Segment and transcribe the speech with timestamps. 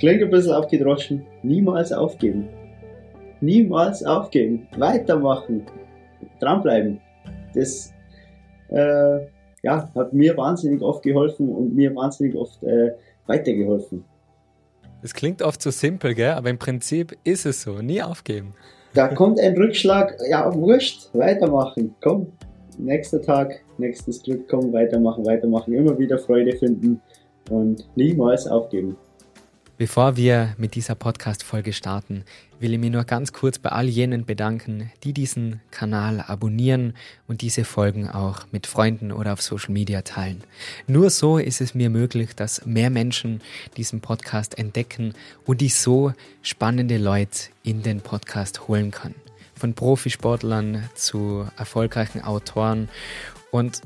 [0.00, 2.48] klingt ein bisschen aufgedroschen, niemals aufgeben.
[3.40, 5.66] Niemals aufgeben, weitermachen,
[6.40, 7.00] dranbleiben.
[7.54, 7.92] Das
[8.68, 9.20] äh,
[9.62, 12.92] ja, hat mir wahnsinnig oft geholfen und mir wahnsinnig oft äh,
[13.26, 14.04] weitergeholfen.
[15.02, 16.32] Es klingt oft so simpel, gell?
[16.32, 18.54] aber im Prinzip ist es so, nie aufgeben.
[18.92, 22.26] Da kommt ein Rückschlag, ja, wurscht, weitermachen, komm,
[22.76, 27.00] nächster Tag, nächstes Glück, komm, weitermachen, weitermachen, immer wieder Freude finden
[27.50, 28.96] und niemals aufgeben.
[29.80, 32.24] Bevor wir mit dieser Podcast-Folge starten,
[32.58, 36.92] will ich mich nur ganz kurz bei all jenen bedanken, die diesen Kanal abonnieren
[37.28, 40.44] und diese Folgen auch mit Freunden oder auf Social Media teilen.
[40.86, 43.40] Nur so ist es mir möglich, dass mehr Menschen
[43.78, 45.14] diesen Podcast entdecken
[45.46, 46.12] und ich so
[46.42, 49.14] spannende Leute in den Podcast holen kann.
[49.54, 52.90] Von Profisportlern zu erfolgreichen Autoren
[53.50, 53.80] und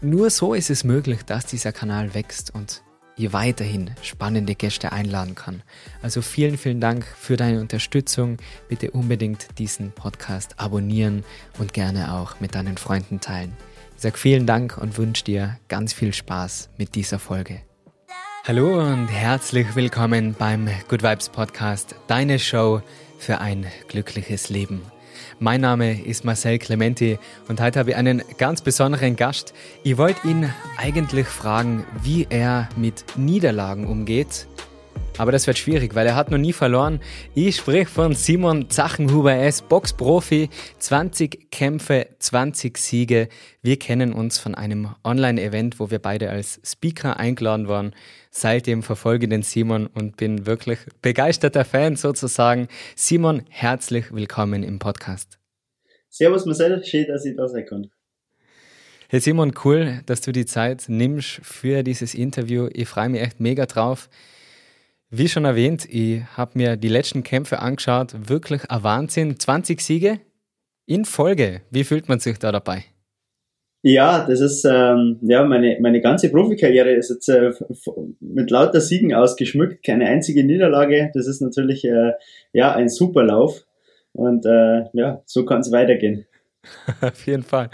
[0.00, 2.80] nur so ist es möglich, dass dieser Kanal wächst und
[3.16, 5.62] ihr weiterhin spannende Gäste einladen kann.
[6.02, 8.36] Also vielen, vielen Dank für deine Unterstützung.
[8.68, 11.24] Bitte unbedingt diesen Podcast abonnieren
[11.58, 13.52] und gerne auch mit deinen Freunden teilen.
[13.96, 17.62] Ich sage vielen Dank und wünsche dir ganz viel Spaß mit dieser Folge.
[18.44, 22.80] Hallo und herzlich willkommen beim Good Vibes Podcast, deine Show
[23.18, 24.82] für ein glückliches Leben.
[25.38, 29.52] Mein Name ist Marcel Clementi und heute habe ich einen ganz besonderen Gast.
[29.82, 34.46] Ich wollte ihn eigentlich fragen, wie er mit Niederlagen umgeht.
[35.18, 37.00] Aber das wird schwierig, weil er hat noch nie verloren.
[37.34, 39.32] Ich spreche von Simon Zachenhuber.
[39.32, 43.28] Er ist Boxprofi, 20 Kämpfe, 20 Siege.
[43.62, 47.94] Wir kennen uns von einem Online-Event, wo wir beide als Speaker eingeladen waren.
[48.30, 52.68] Seitdem verfolge ich den Simon und bin wirklich begeisterter Fan sozusagen.
[52.94, 55.38] Simon, herzlich willkommen im Podcast.
[56.10, 57.90] Servus Marcel, schön, dass ich da sein kann.
[59.08, 62.68] Hey Simon, cool, dass du die Zeit nimmst für dieses Interview.
[62.72, 64.10] Ich freue mich echt mega drauf.
[65.10, 68.28] Wie schon erwähnt, ich habe mir die letzten Kämpfe angeschaut.
[68.28, 69.38] Wirklich ein Wahnsinn.
[69.38, 70.20] 20 Siege
[70.84, 71.62] in Folge.
[71.70, 72.84] Wie fühlt man sich da dabei?
[73.82, 77.52] Ja, das ist ähm, ja meine meine ganze Profikarriere ist jetzt äh,
[78.18, 81.12] mit lauter Siegen ausgeschmückt, keine einzige Niederlage.
[81.14, 82.12] Das ist natürlich äh,
[82.52, 83.64] ja ein super Lauf
[84.12, 86.26] und äh, ja so kann es weitergehen.
[87.00, 87.70] Auf jeden Fall.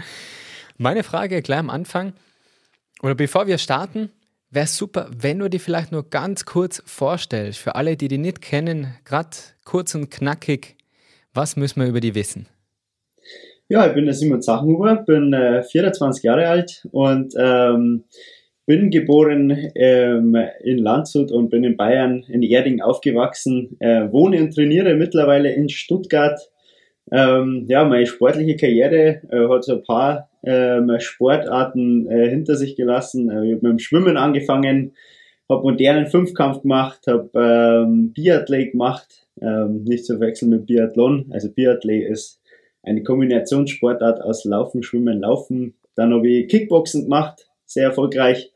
[0.76, 2.12] Meine Frage gleich am Anfang
[3.02, 4.10] oder bevor wir starten,
[4.52, 8.42] wäre super, wenn du dir vielleicht nur ganz kurz vorstellst für alle, die dich nicht
[8.42, 9.30] kennen, gerade
[9.64, 10.76] kurz und knackig.
[11.34, 12.46] Was müssen wir über die wissen?
[13.68, 18.04] Ja, ich bin der Simon Zachenhuber, bin äh, 24 Jahre alt und ähm,
[18.66, 24.54] bin geboren ähm, in Landshut und bin in Bayern, in Erding aufgewachsen, äh, wohne und
[24.54, 26.38] trainiere mittlerweile in Stuttgart.
[27.10, 32.76] Ähm, ja, meine sportliche Karriere äh, hat so ein paar ähm, Sportarten äh, hinter sich
[32.76, 33.30] gelassen.
[33.30, 34.94] Äh, ich habe mit dem Schwimmen angefangen,
[35.48, 41.26] habe modernen Fünfkampf gemacht, habe ähm, Biathlet gemacht, ähm, nicht zu wechseln mit Biathlon.
[41.30, 42.40] Also Biathlet ist
[42.82, 45.74] eine Kombinationssportart aus Laufen, Schwimmen, Laufen.
[45.94, 48.50] Dann habe ich Kickboxen gemacht, sehr erfolgreich.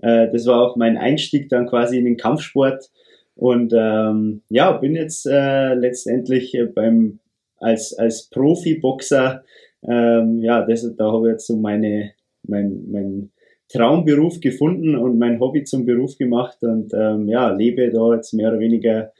[0.00, 2.90] Äh, das war auch mein Einstieg dann quasi in den Kampfsport.
[3.34, 7.18] Und ähm, ja, bin jetzt äh, letztendlich beim
[7.58, 9.44] als als Profiboxer.
[9.86, 12.12] Ähm, ja, das, da habe ich jetzt so meine
[12.44, 13.30] mein, mein
[13.68, 18.50] Traumberuf gefunden und mein Hobby zum Beruf gemacht und ähm, ja lebe da jetzt mehr
[18.50, 19.12] oder weniger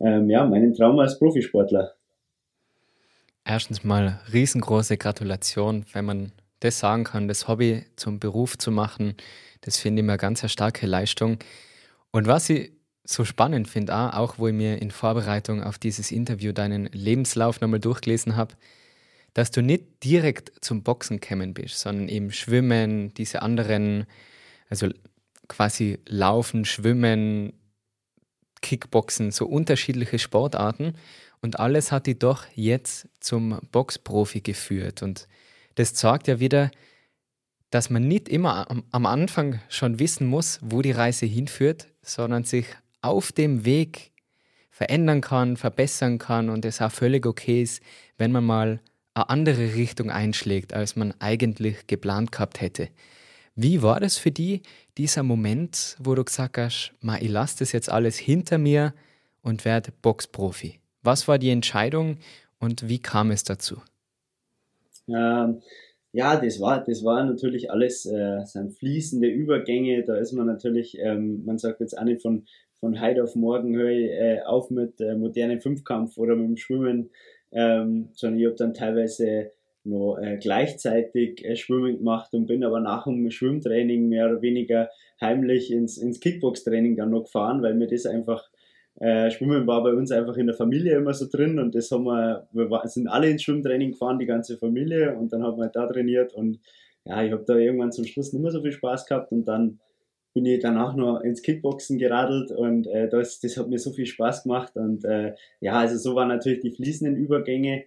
[0.00, 1.92] ähm, ja meinen Traum als Profisportler.
[3.44, 9.14] Erstens mal riesengroße Gratulation, wenn man das sagen kann, das Hobby zum Beruf zu machen.
[9.62, 11.38] Das finde ich eine ganz starke Leistung.
[12.10, 12.72] Und was ich
[13.04, 17.80] so spannend finde, auch wo ich mir in Vorbereitung auf dieses Interview deinen Lebenslauf nochmal
[17.80, 18.54] durchgelesen habe,
[19.34, 24.06] dass du nicht direkt zum Boxen gekommen bist, sondern eben Schwimmen, diese anderen,
[24.68, 24.88] also
[25.48, 27.52] quasi Laufen, Schwimmen,
[28.62, 30.94] Kickboxen, so unterschiedliche Sportarten.
[31.42, 35.02] Und alles hat die doch jetzt zum Boxprofi geführt.
[35.02, 35.26] Und
[35.76, 36.70] das zeigt ja wieder,
[37.70, 42.66] dass man nicht immer am Anfang schon wissen muss, wo die Reise hinführt, sondern sich
[43.00, 44.10] auf dem Weg
[44.70, 47.82] verändern kann, verbessern kann und es auch völlig okay ist,
[48.18, 48.80] wenn man mal
[49.20, 52.88] eine andere Richtung einschlägt, als man eigentlich geplant gehabt hätte.
[53.54, 54.62] Wie war das für dich,
[54.96, 58.94] dieser Moment, wo du gesagt hast, ich lasse das jetzt alles hinter mir
[59.42, 60.80] und werde Boxprofi?
[61.02, 62.18] Was war die Entscheidung
[62.58, 63.76] und wie kam es dazu?
[65.08, 65.62] Ähm,
[66.12, 70.04] ja, das war, das war natürlich alles, äh, sind fließende Übergänge.
[70.04, 72.46] Da ist man natürlich, ähm, man sagt jetzt auch nicht von,
[72.80, 76.56] von heute auf morgen höre ich äh, auf mit äh, modernen Fünfkampf oder mit dem
[76.56, 77.10] Schwimmen,
[77.52, 79.50] ähm, sondern ich habe dann teilweise
[79.84, 84.90] noch äh, gleichzeitig äh, Schwimmen gemacht und bin aber nach dem Schwimmtraining mehr oder weniger
[85.20, 88.50] heimlich ins, ins Kickbox-Training dann noch gefahren, weil mir das einfach
[89.00, 92.04] äh, Schwimmen war bei uns einfach in der Familie immer so drin und das haben
[92.04, 95.86] wir, wir sind alle ins Schwimmtraining gefahren, die ganze Familie und dann haben wir da
[95.86, 96.60] trainiert und
[97.04, 99.80] ja, ich habe da irgendwann zum Schluss nicht mehr so viel Spaß gehabt und dann
[100.34, 104.06] bin ich danach noch ins Kickboxen geradelt und äh, das, das hat mir so viel
[104.06, 107.84] Spaß gemacht und äh, ja, also so waren natürlich die fließenden Übergänge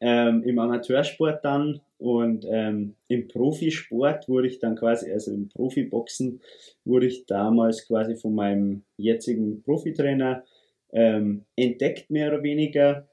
[0.00, 6.40] ähm, im Amateursport dann und ähm, im Profisport wurde ich dann quasi, also im Profiboxen
[6.84, 10.44] wurde ich damals quasi von meinem jetzigen Profitrainer
[10.92, 13.08] ähm, entdeckt, mehr oder weniger.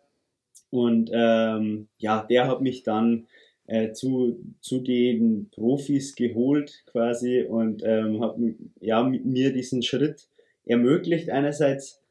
[0.69, 3.27] Und ähm, ja, der hat mich dann
[3.67, 8.35] äh, zu, zu den Profis geholt quasi und ähm, hat
[8.79, 10.27] ja, mir diesen Schritt
[10.65, 12.01] ermöglicht einerseits,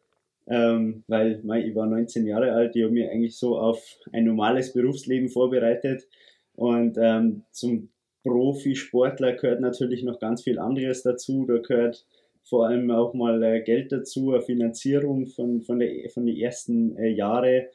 [0.46, 3.82] ähm, weil mein, ich war 19 Jahre alt, die haben mich eigentlich so auf
[4.12, 6.06] ein normales Berufsleben vorbereitet
[6.54, 7.88] und ähm, zum
[8.22, 12.06] Profisportler gehört natürlich noch ganz viel anderes dazu, da gehört
[12.44, 16.96] vor allem auch mal äh, Geld dazu, eine Finanzierung von, von, der, von den ersten
[16.96, 17.69] äh, Jahre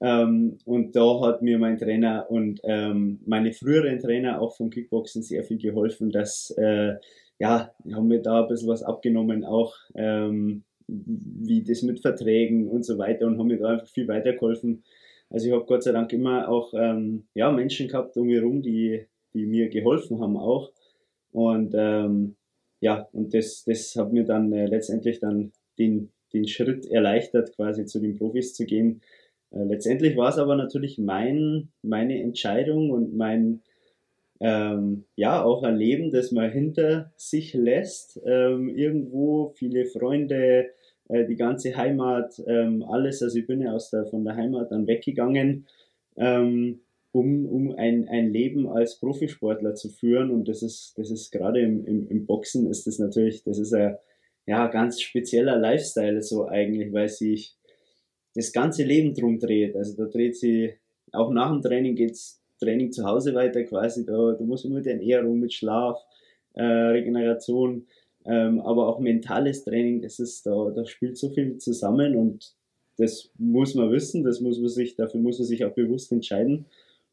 [0.00, 5.22] ähm, und da hat mir mein Trainer und ähm, meine früheren Trainer auch vom Kickboxen
[5.22, 6.94] sehr viel geholfen, dass, äh,
[7.38, 12.84] ja, haben mir da ein bisschen was abgenommen, auch ähm, wie das mit Verträgen und
[12.84, 14.82] so weiter und haben mir da einfach viel weitergeholfen.
[15.30, 18.62] Also ich habe Gott sei Dank immer auch ähm, ja, Menschen gehabt um mich herum,
[18.62, 20.72] die, die mir geholfen haben auch.
[21.32, 22.36] Und ähm,
[22.80, 27.86] ja, und das, das hat mir dann äh, letztendlich dann den, den Schritt erleichtert, quasi
[27.86, 29.00] zu den Profis zu gehen.
[29.54, 33.60] Äh, letztendlich war es aber natürlich mein, meine Entscheidung und mein,
[34.40, 38.20] ähm, ja, auch ein Leben, das man hinter sich lässt.
[38.24, 40.70] Ähm, irgendwo viele Freunde,
[41.08, 43.22] äh, die ganze Heimat, ähm, alles.
[43.22, 45.66] Also ich bin ja aus der, von der Heimat dann weggegangen,
[46.16, 46.80] ähm,
[47.12, 50.30] um, um ein, ein Leben als Profisportler zu führen.
[50.30, 53.72] Und das ist, das ist gerade im, im, im Boxen ist das natürlich, das ist
[53.72, 53.96] ein
[54.46, 57.56] ja, ganz spezieller Lifestyle so eigentlich, weil sich
[58.34, 59.76] das ganze Leben drum dreht.
[59.76, 60.74] Also da dreht sie,
[61.12, 64.04] auch nach dem Training geht's Training zu Hause weiter quasi.
[64.04, 65.98] Da, da muss man mit Ernährung, mit Schlaf,
[66.54, 67.86] äh, Regeneration,
[68.24, 72.54] ähm, aber auch mentales Training, das ist da, da spielt so viel zusammen und
[72.96, 76.66] das muss man wissen, das muss man sich, dafür muss man sich auch bewusst entscheiden.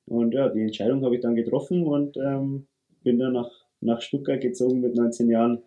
[0.06, 2.68] Und ja, die Entscheidung habe ich dann getroffen und ähm,
[3.04, 3.52] bin dann nach,
[3.82, 5.64] nach Stuttgart gezogen mit 19 Jahren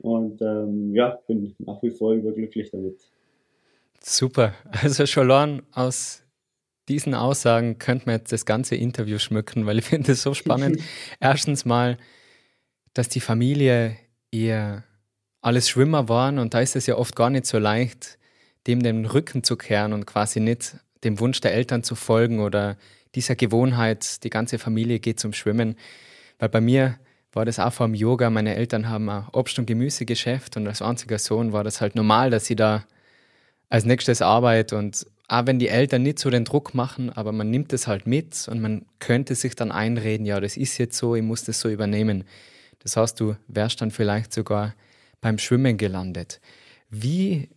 [0.00, 2.98] und ähm, ja, bin nach wie vor überglücklich damit.
[4.02, 4.54] Super.
[4.70, 6.22] Also Scholorn, aus
[6.88, 10.80] diesen Aussagen könnte man jetzt das ganze Interview schmücken, weil ich finde es so spannend.
[11.20, 11.96] Erstens mal,
[12.94, 13.96] dass die Familie
[14.30, 14.84] eher
[15.40, 18.18] alles Schwimmer waren und da ist es ja oft gar nicht so leicht,
[18.66, 22.76] dem den Rücken zu kehren und quasi nicht dem Wunsch der Eltern zu folgen oder
[23.14, 25.76] dieser Gewohnheit, die ganze Familie geht zum Schwimmen.
[26.38, 26.98] Weil bei mir
[27.32, 28.30] war das auch vor dem Yoga.
[28.30, 32.30] Meine Eltern haben ein Obst- und Gemüsegeschäft und als einziger Sohn war das halt normal,
[32.30, 32.84] dass sie da
[33.72, 37.48] als nächstes Arbeit und auch wenn die Eltern nicht so den Druck machen, aber man
[37.48, 41.16] nimmt es halt mit und man könnte sich dann einreden, ja, das ist jetzt so,
[41.16, 42.24] ich muss das so übernehmen.
[42.80, 44.74] Das heißt, du wärst dann vielleicht sogar
[45.22, 46.42] beim Schwimmen gelandet.
[46.90, 47.48] Wie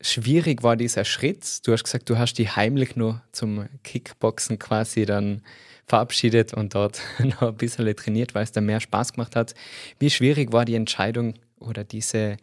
[0.00, 1.44] schwierig war dieser Schritt?
[1.66, 5.42] Du hast gesagt, du hast dich heimlich nur zum Kickboxen quasi dann
[5.86, 9.54] verabschiedet und dort noch ein bisschen trainiert, weil es dann mehr Spaß gemacht hat.
[9.98, 12.38] Wie schwierig war die Entscheidung oder diese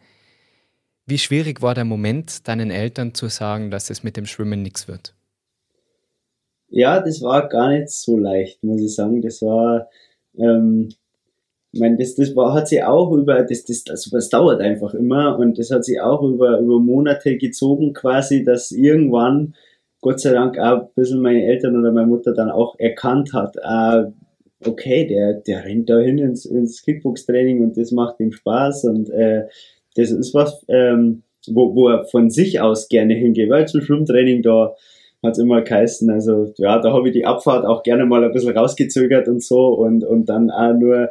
[1.12, 4.88] wie schwierig war der Moment, deinen Eltern zu sagen, dass es mit dem Schwimmen nichts
[4.88, 5.14] wird?
[6.70, 9.20] Ja, das war gar nicht so leicht, muss ich sagen.
[9.20, 9.90] Das war,
[10.38, 10.88] ähm,
[11.70, 14.94] ich meine, das, das war, hat sie auch über, das, das, also das dauert einfach
[14.94, 19.54] immer und das hat sie auch über, über Monate gezogen quasi, dass irgendwann,
[20.00, 23.56] Gott sei Dank, auch ein bisschen meine Eltern oder meine Mutter dann auch erkannt hat,
[23.56, 24.10] äh,
[24.66, 29.10] okay, der, der rennt da hin ins, ins Kickbox-Training und das macht ihm Spaß und
[29.10, 29.46] äh,
[29.96, 34.42] das ist was, ähm, wo, wo er von sich aus gerne hingeht, weil zum Schwimmtraining
[34.42, 34.74] da
[35.22, 38.56] hat's immer geheißen, also ja, da habe ich die Abfahrt auch gerne mal ein bisschen
[38.56, 41.10] rausgezögert und so und, und dann auch nur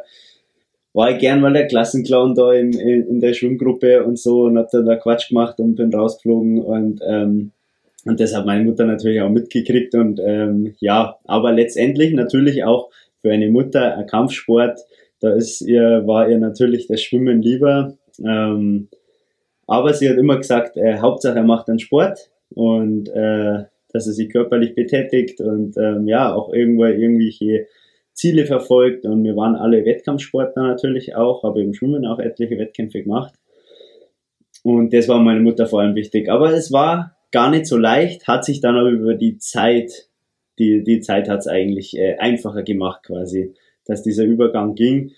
[0.94, 4.58] war ich gern mal der Klassenclown da in, in, in der Schwimmgruppe und so und
[4.58, 7.52] hab dann da Quatsch gemacht und bin rausgeflogen und ähm,
[8.04, 12.90] und das hat meine Mutter natürlich auch mitgekriegt und ähm, ja, aber letztendlich natürlich auch
[13.20, 14.80] für eine Mutter ein Kampfsport,
[15.20, 18.88] da ist ihr, war ihr natürlich das Schwimmen lieber ähm,
[19.66, 24.12] aber sie hat immer gesagt, äh, Hauptsache er macht einen Sport und äh, dass er
[24.12, 27.66] sich körperlich betätigt und ähm, ja, auch irgendwo irgendwelche
[28.14, 29.04] Ziele verfolgt.
[29.04, 33.34] Und wir waren alle Wettkampfsportler natürlich auch, habe im Schwimmen auch etliche Wettkämpfe gemacht.
[34.62, 36.30] Und das war meine Mutter vor allem wichtig.
[36.30, 40.08] Aber es war gar nicht so leicht, hat sich dann aber über die Zeit,
[40.58, 43.54] die, die Zeit hat es eigentlich äh, einfacher gemacht quasi,
[43.86, 45.12] dass dieser Übergang ging.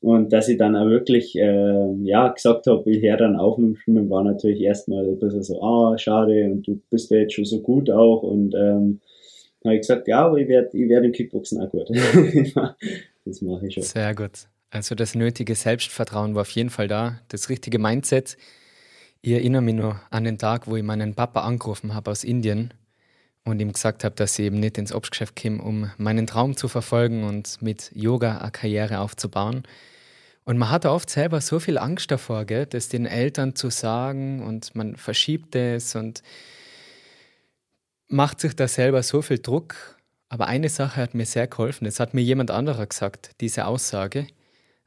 [0.00, 3.68] Und dass ich dann auch wirklich äh, ja, gesagt habe, ich höre dann auf mit
[3.68, 7.34] dem Schwimmen, war natürlich erstmal ein bisschen so, ah, schade, und du bist ja jetzt
[7.34, 8.22] schon so gut auch.
[8.22, 9.00] Und ähm,
[9.64, 11.88] habe ich gesagt, ja, aber ich werde ich werd im Kickboxen auch gut.
[13.24, 13.82] das mache ich schon.
[13.82, 14.46] Sehr gut.
[14.70, 18.36] Also das nötige Selbstvertrauen war auf jeden Fall da, das richtige Mindset.
[19.20, 22.72] Ich erinnere mich noch an den Tag, wo ich meinen Papa angerufen habe aus Indien
[23.48, 26.68] und ihm gesagt habe, dass ich eben nicht ins Obstgeschäft komme, um meinen Traum zu
[26.68, 29.62] verfolgen und mit Yoga eine Karriere aufzubauen.
[30.44, 34.42] Und man hat oft selber so viel Angst davor, gell, das den Eltern zu sagen
[34.42, 36.22] und man verschiebt es und
[38.08, 39.98] macht sich da selber so viel Druck.
[40.30, 41.86] Aber eine Sache hat mir sehr geholfen.
[41.86, 44.26] Es hat mir jemand anderer gesagt, diese Aussage.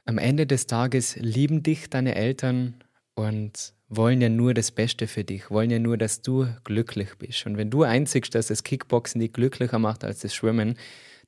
[0.04, 2.82] Am Ende des Tages lieben dich deine Eltern
[3.14, 7.44] und wollen ja nur das Beste für dich, wollen ja nur, dass du glücklich bist.
[7.46, 10.76] Und wenn du einzigst, dass das Kickboxen dich glücklicher macht als das Schwimmen,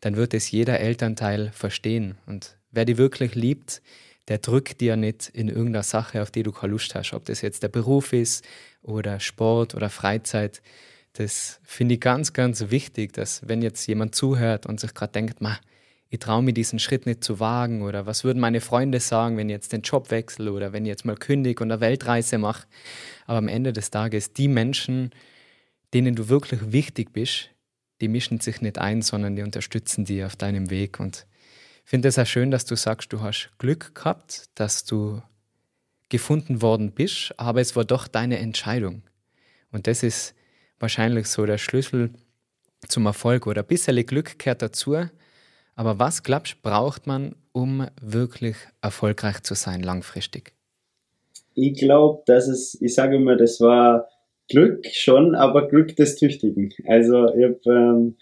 [0.01, 2.17] dann wird es jeder Elternteil verstehen.
[2.27, 3.83] Und wer dich wirklich liebt,
[4.29, 7.13] der drückt dir nicht in irgendeiner Sache, auf die du keine Lust hast.
[7.13, 8.45] Ob das jetzt der Beruf ist
[8.83, 10.63] oder Sport oder Freizeit.
[11.13, 15.41] Das finde ich ganz, ganz wichtig, dass wenn jetzt jemand zuhört und sich gerade denkt,
[15.41, 15.59] ma,
[16.11, 19.49] ich traue mir diesen Schritt nicht zu wagen oder was würden meine Freunde sagen, wenn
[19.49, 22.67] ich jetzt den Job wechsle oder wenn ich jetzt mal kündige und eine Weltreise mache.
[23.27, 25.11] Aber am Ende des Tages, die Menschen,
[25.93, 27.51] denen du wirklich wichtig bist,
[28.01, 31.01] die mischen sich nicht ein, sondern die unterstützen dich auf deinem Weg.
[31.01, 31.27] Und
[31.85, 35.23] ich finde es auch schön, dass du sagst, du hast Glück gehabt, dass du
[36.09, 39.03] gefunden worden bist, aber es war doch deine Entscheidung.
[39.73, 40.35] Und das ist
[40.79, 42.11] wahrscheinlich so der Schlüssel
[42.87, 45.09] zum Erfolg oder ein bisschen Glück gehört dazu,
[45.77, 50.53] aber was glaubst du, braucht man, um wirklich erfolgreich zu sein langfristig?
[51.55, 54.09] Ich glaube, dass es, ich sage immer, das war
[54.49, 56.73] Glück schon, aber Glück des Tüchtigen.
[56.87, 58.17] Also ich habe ähm,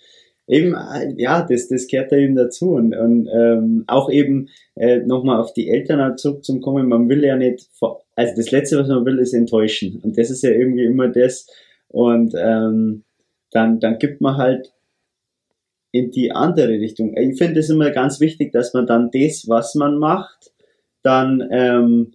[0.47, 0.77] eben,
[1.17, 2.73] ja, das, das gehört da eben dazu.
[2.73, 7.37] Und, und ähm, auch eben äh, nochmal auf die Eltern halt zurückzukommen, man will ja
[7.37, 10.01] nicht, also das Letzte, was man will, ist enttäuschen.
[10.03, 11.47] Und das ist ja irgendwie immer das.
[11.89, 13.05] Und ähm,
[13.51, 14.73] dann, dann gibt man halt
[15.93, 17.17] in die andere Richtung.
[17.17, 20.53] Ich finde es immer ganz wichtig, dass man dann das, was man macht,
[21.03, 22.13] dann, ähm,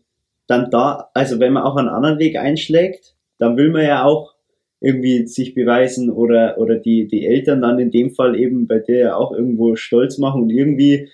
[0.48, 4.34] dann da, also wenn man auch einen anderen Weg einschlägt, dann will man ja auch
[4.79, 8.98] irgendwie sich beweisen oder, oder die, die Eltern dann in dem Fall eben bei der
[8.98, 11.10] ja auch irgendwo stolz machen und irgendwie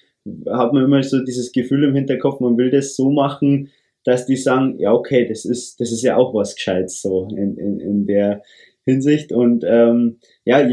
[0.49, 3.69] hat man immer so dieses Gefühl im Hinterkopf, man will das so machen,
[4.05, 7.57] dass die sagen, ja okay, das ist, das ist ja auch was Gescheites so in,
[7.57, 8.41] in, in der
[8.85, 10.65] Hinsicht und ähm, ja,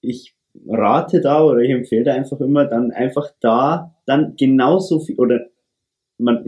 [0.00, 0.34] ich
[0.66, 5.46] rate da oder ich empfehle da einfach immer dann einfach da dann genauso viel oder
[6.18, 6.44] man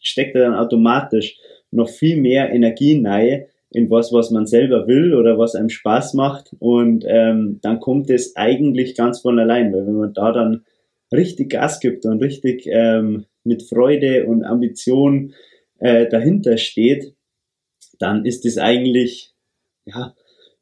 [0.00, 1.38] steckt da dann automatisch
[1.70, 6.14] noch viel mehr Energie rein in was, was man selber will oder was einem Spaß
[6.14, 6.54] macht.
[6.58, 10.64] Und ähm, dann kommt es eigentlich ganz von allein, weil wenn man da dann
[11.12, 15.34] richtig Gas gibt und richtig ähm, mit Freude und Ambition
[15.78, 17.14] äh, dahinter steht,
[17.98, 19.32] dann ist es eigentlich
[19.84, 20.14] ja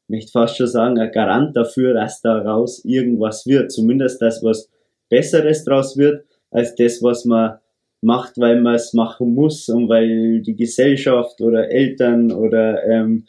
[0.07, 3.71] möchte fast schon sagen, ein Garant dafür, dass daraus irgendwas wird.
[3.71, 4.69] Zumindest das, was
[5.09, 7.59] Besseres draus wird, als das, was man
[8.01, 13.25] macht, weil man es machen muss und weil die Gesellschaft oder Eltern oder ähm,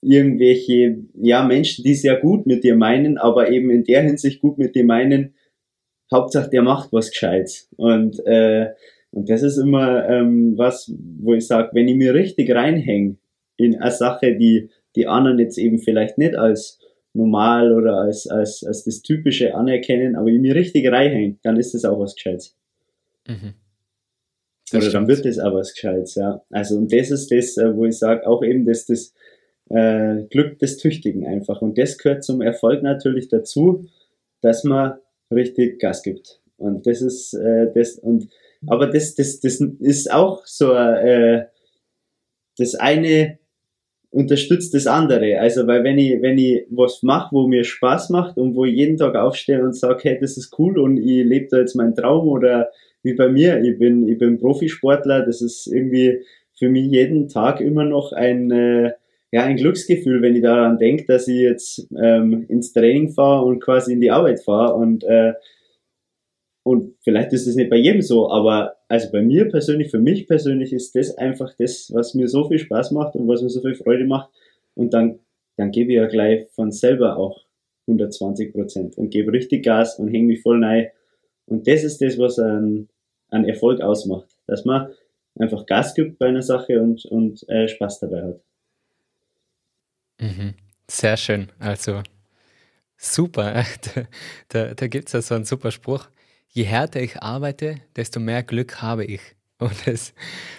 [0.00, 4.58] irgendwelche ja Menschen, die sehr gut mit dir meinen, aber eben in der Hinsicht gut
[4.58, 5.34] mit dir meinen,
[6.12, 7.68] Hauptsache der macht was Gescheites.
[7.76, 8.70] Und, äh,
[9.10, 13.16] und das ist immer ähm, was, wo ich sage, wenn ich mir richtig reinhänge
[13.56, 16.78] in eine Sache, die die anderen jetzt eben vielleicht nicht als
[17.14, 21.84] normal oder als, als, als das Typische anerkennen, aber mir richtig reinhängt, dann ist das
[21.84, 22.56] auch was Gescheites.
[23.26, 23.54] Mhm.
[24.74, 26.42] Oder dann wird das auch was Gescheites, ja.
[26.50, 29.12] Also, und das ist das, äh, wo ich sage, auch eben das, das
[29.68, 31.60] äh, Glück des Tüchtigen einfach.
[31.60, 33.86] Und das gehört zum Erfolg natürlich dazu,
[34.40, 34.94] dass man
[35.30, 36.40] richtig Gas gibt.
[36.56, 38.28] Und das ist äh, das, und
[38.66, 41.46] aber das, das, das ist auch so äh,
[42.58, 43.38] das eine
[44.12, 45.40] unterstützt das andere.
[45.40, 48.76] Also, weil wenn ich, wenn ich was mache, wo mir Spaß macht und wo ich
[48.76, 51.94] jeden Tag aufstehe und sage, hey, das ist cool und ich lebe da jetzt meinen
[51.94, 52.68] Traum oder
[53.02, 56.20] wie bei mir, ich bin, ich bin Profisportler, das ist irgendwie
[56.56, 58.92] für mich jeden Tag immer noch ein, äh,
[59.32, 63.60] ja, ein Glücksgefühl, wenn ich daran denke, dass ich jetzt ähm, ins Training fahre und
[63.60, 65.32] quasi in die Arbeit fahre und äh,
[66.64, 70.26] und vielleicht ist es nicht bei jedem so, aber also bei mir persönlich, für mich
[70.26, 73.62] persönlich ist das einfach das, was mir so viel Spaß macht und was mir so
[73.62, 74.28] viel Freude macht.
[74.74, 75.18] Und dann,
[75.56, 77.42] dann gebe ich ja gleich von selber auch
[77.86, 80.88] 120 Prozent und gebe richtig Gas und hänge mich voll rein.
[81.46, 82.90] Und das ist das, was einen,
[83.30, 84.92] einen Erfolg ausmacht, dass man
[85.38, 88.40] einfach Gas gibt bei einer Sache und, und äh, Spaß dabei hat.
[90.20, 90.52] Mhm.
[90.86, 91.50] Sehr schön.
[91.58, 92.02] Also
[92.98, 93.64] super.
[93.94, 96.08] Da, da, da gibt es ja so einen super Spruch
[96.52, 99.20] je härter ich arbeite, desto mehr Glück habe ich.
[99.58, 100.12] Und es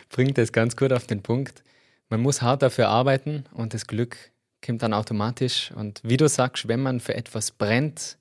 [0.09, 1.63] bringt es ganz gut auf den Punkt.
[2.09, 4.17] Man muss hart dafür arbeiten und das Glück
[4.65, 5.71] kommt dann automatisch.
[5.71, 8.17] Und wie du sagst, wenn man für etwas brennt,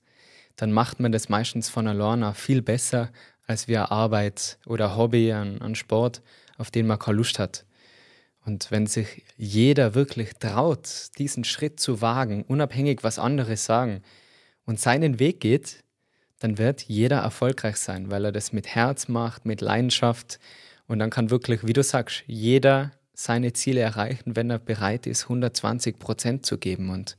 [0.55, 3.11] dann macht man das meistens von alleine viel besser
[3.45, 6.21] als wie Arbeit oder Hobby an, an Sport,
[6.57, 7.65] auf den man keine Lust hat.
[8.45, 14.03] Und wenn sich jeder wirklich traut, diesen Schritt zu wagen, unabhängig was andere sagen,
[14.65, 15.82] und seinen Weg geht,
[16.43, 20.39] dann wird jeder erfolgreich sein, weil er das mit Herz macht, mit Leidenschaft.
[20.87, 25.23] Und dann kann wirklich, wie du sagst, jeder seine Ziele erreichen, wenn er bereit ist,
[25.23, 26.89] 120 Prozent zu geben.
[26.89, 27.15] Und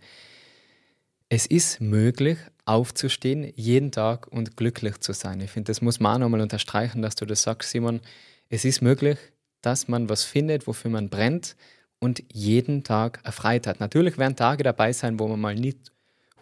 [1.31, 5.40] es ist möglich, aufzustehen jeden Tag und glücklich zu sein.
[5.40, 8.02] Ich finde, das muss man auch nochmal unterstreichen, dass du das sagst, Simon.
[8.50, 9.16] Es ist möglich,
[9.62, 11.57] dass man was findet, wofür man brennt
[11.99, 13.81] und jeden Tag erfreut hat.
[13.81, 15.93] Natürlich werden Tage dabei sein, wo man mal nicht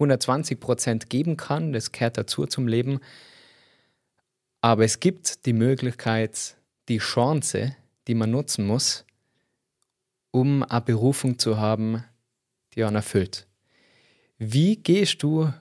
[0.02, 1.72] 120 Prozent geben kann.
[1.72, 3.00] Das gehört dazu zum Leben.
[4.60, 6.56] Aber es gibt die Möglichkeit,
[6.88, 9.04] die Chance, die man nutzen muss,
[10.30, 12.04] um eine Berufung zu haben,
[12.74, 13.46] die einen erfüllt.
[14.38, 15.52] Wie gehst du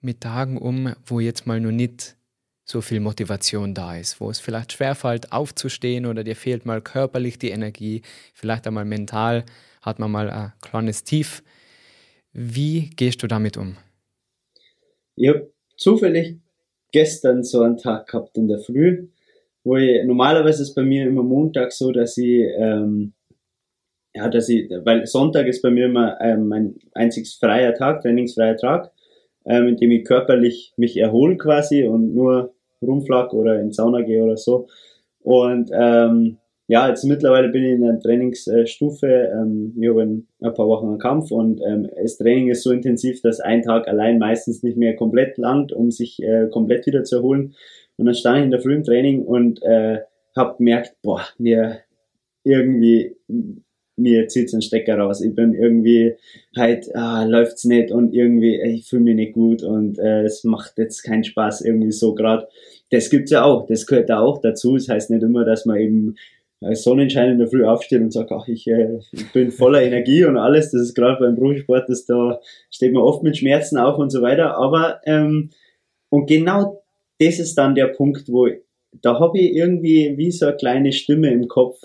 [0.00, 2.16] mit Tagen um, wo jetzt mal nur nicht
[2.64, 7.38] so viel Motivation da ist, wo es vielleicht schwerfällt, aufzustehen oder dir fehlt mal körperlich
[7.38, 8.02] die Energie,
[8.34, 9.44] vielleicht einmal mental
[9.80, 11.42] hat man mal ein kleines Tief.
[12.32, 13.76] Wie gehst du damit um?
[15.18, 16.36] Ich habe zufällig
[16.92, 19.08] gestern so einen Tag gehabt in der Früh,
[19.64, 23.12] wo ich, normalerweise ist bei mir immer Montag so, dass ich, ähm,
[24.14, 28.56] ja, dass ich, weil Sonntag ist bei mir immer ähm, mein einziges freier Tag, trainingsfreier
[28.56, 28.92] Tag,
[29.44, 34.22] ähm, in dem ich körperlich mich erhole quasi und nur rumflag oder in Sauna gehe
[34.22, 34.68] oder so.
[35.20, 36.38] Und ähm,
[36.70, 39.06] ja, jetzt mittlerweile bin ich in der Trainingsstufe.
[39.06, 42.70] Ähm, ich habe in ein paar Wochen einen Kampf und ähm, das Training ist so
[42.70, 47.04] intensiv, dass ein Tag allein meistens nicht mehr komplett langt, um sich äh, komplett wieder
[47.04, 47.54] zu erholen.
[47.96, 50.00] Und dann stand ich in der frühen Training und äh,
[50.36, 51.78] habe gemerkt, boah, mir
[52.44, 53.16] irgendwie
[53.98, 55.20] mir zieht's einen Stecker raus.
[55.20, 56.14] Ich bin irgendwie
[56.56, 60.78] halt, ah, läuft's nicht und irgendwie, ich fühle mich nicht gut und äh, es macht
[60.78, 62.46] jetzt keinen Spaß irgendwie so gerade.
[62.90, 64.74] Das gibt's ja auch, das gehört da auch dazu.
[64.74, 66.14] Das heißt nicht immer, dass man eben
[66.60, 70.36] Sonnenschein in der Früh aufsteht und sagt, ach, ich, äh, ich bin voller Energie und
[70.36, 70.72] alles.
[70.72, 72.40] Das ist gerade beim Profisport, dass da
[72.70, 74.56] steht man oft mit Schmerzen auf und so weiter.
[74.56, 75.50] Aber ähm,
[76.10, 76.82] und genau
[77.20, 78.48] das ist dann der Punkt, wo
[79.02, 81.80] da habe ich irgendwie wie so eine kleine Stimme im Kopf,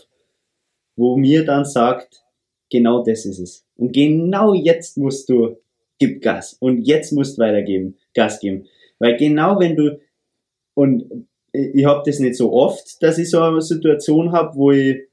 [0.96, 2.24] wo mir dann sagt,
[2.70, 3.66] genau das ist es.
[3.76, 5.58] Und genau jetzt musst du,
[6.00, 6.54] gib Gas.
[6.60, 8.68] Und jetzt musst weitergeben, Gas geben.
[9.00, 10.00] Weil genau wenn du,
[10.76, 15.04] und ich habe das nicht so oft, dass ich so eine Situation habe, wo ich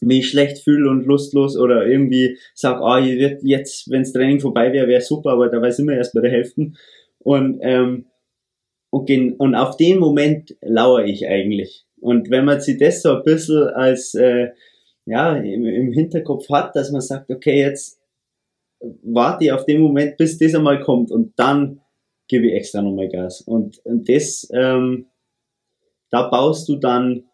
[0.00, 4.72] mich schlecht fühle und lustlos oder irgendwie sag, ah, ich wird jetzt, wenns Training vorbei
[4.72, 6.72] wäre, wäre super, aber dabei sind wir erst bei der Hälfte.
[7.18, 8.06] Und, ähm,
[8.90, 11.84] und, und auf den Moment lauere ich eigentlich.
[12.00, 14.48] Und wenn man sich das so ein bisschen als äh,
[15.04, 18.00] ja, im, im Hinterkopf hat, dass man sagt, okay, jetzt
[19.02, 21.80] warte ich auf den Moment, bis das einmal kommt und dann
[22.28, 23.42] gebe ich extra nochmal Gas.
[23.42, 25.06] Und, und das ähm,
[26.10, 27.24] da baust du dann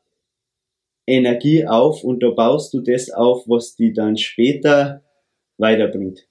[1.06, 5.02] Energie auf und da baust du das auf, was die dann später
[5.56, 6.26] weiterbringt.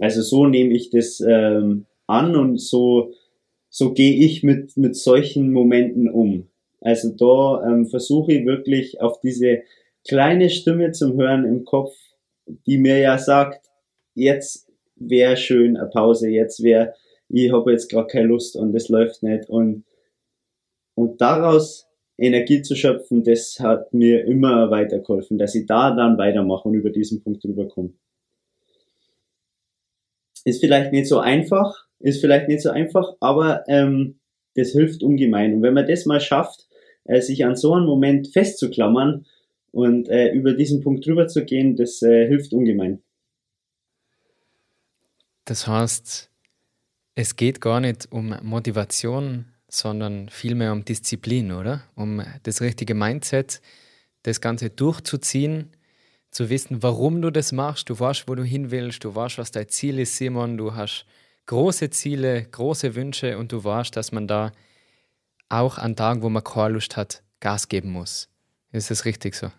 [0.00, 3.12] Also so nehme ich das ähm, an und so,
[3.68, 6.48] so gehe ich mit, mit solchen Momenten um.
[6.80, 9.62] Also da ähm, versuche ich wirklich auf diese
[10.06, 11.94] kleine Stimme zum Hören im Kopf,
[12.66, 13.66] die mir ja sagt,
[14.14, 16.94] jetzt wäre schön eine Pause, jetzt wäre,
[17.28, 19.84] ich habe jetzt gerade keine Lust und das läuft nicht und
[20.98, 26.66] und daraus Energie zu schöpfen, das hat mir immer weitergeholfen, dass ich da dann weitermache
[26.66, 27.92] und über diesen Punkt rüberkomme.
[30.44, 34.18] Ist vielleicht nicht so einfach, ist vielleicht nicht so einfach, aber ähm,
[34.56, 35.54] das hilft ungemein.
[35.54, 36.66] Und wenn man das mal schafft,
[37.04, 39.24] äh, sich an so einem Moment festzuklammern
[39.70, 43.02] und äh, über diesen Punkt drüber zu gehen, das äh, hilft ungemein.
[45.44, 46.28] Das heißt,
[47.14, 51.82] es geht gar nicht um Motivation, sondern vielmehr um Disziplin, oder?
[51.94, 53.60] Um das richtige Mindset,
[54.22, 55.70] das Ganze durchzuziehen,
[56.30, 57.88] zu wissen, warum du das machst.
[57.88, 60.58] Du weißt, wo du hin willst, du weißt, was dein Ziel ist, Simon.
[60.58, 61.06] Du hast
[61.46, 64.52] große Ziele, große Wünsche und du weißt, dass man da
[65.48, 68.28] auch an Tagen, wo man keine Lust hat, Gas geben muss.
[68.72, 69.50] Ist das richtig so?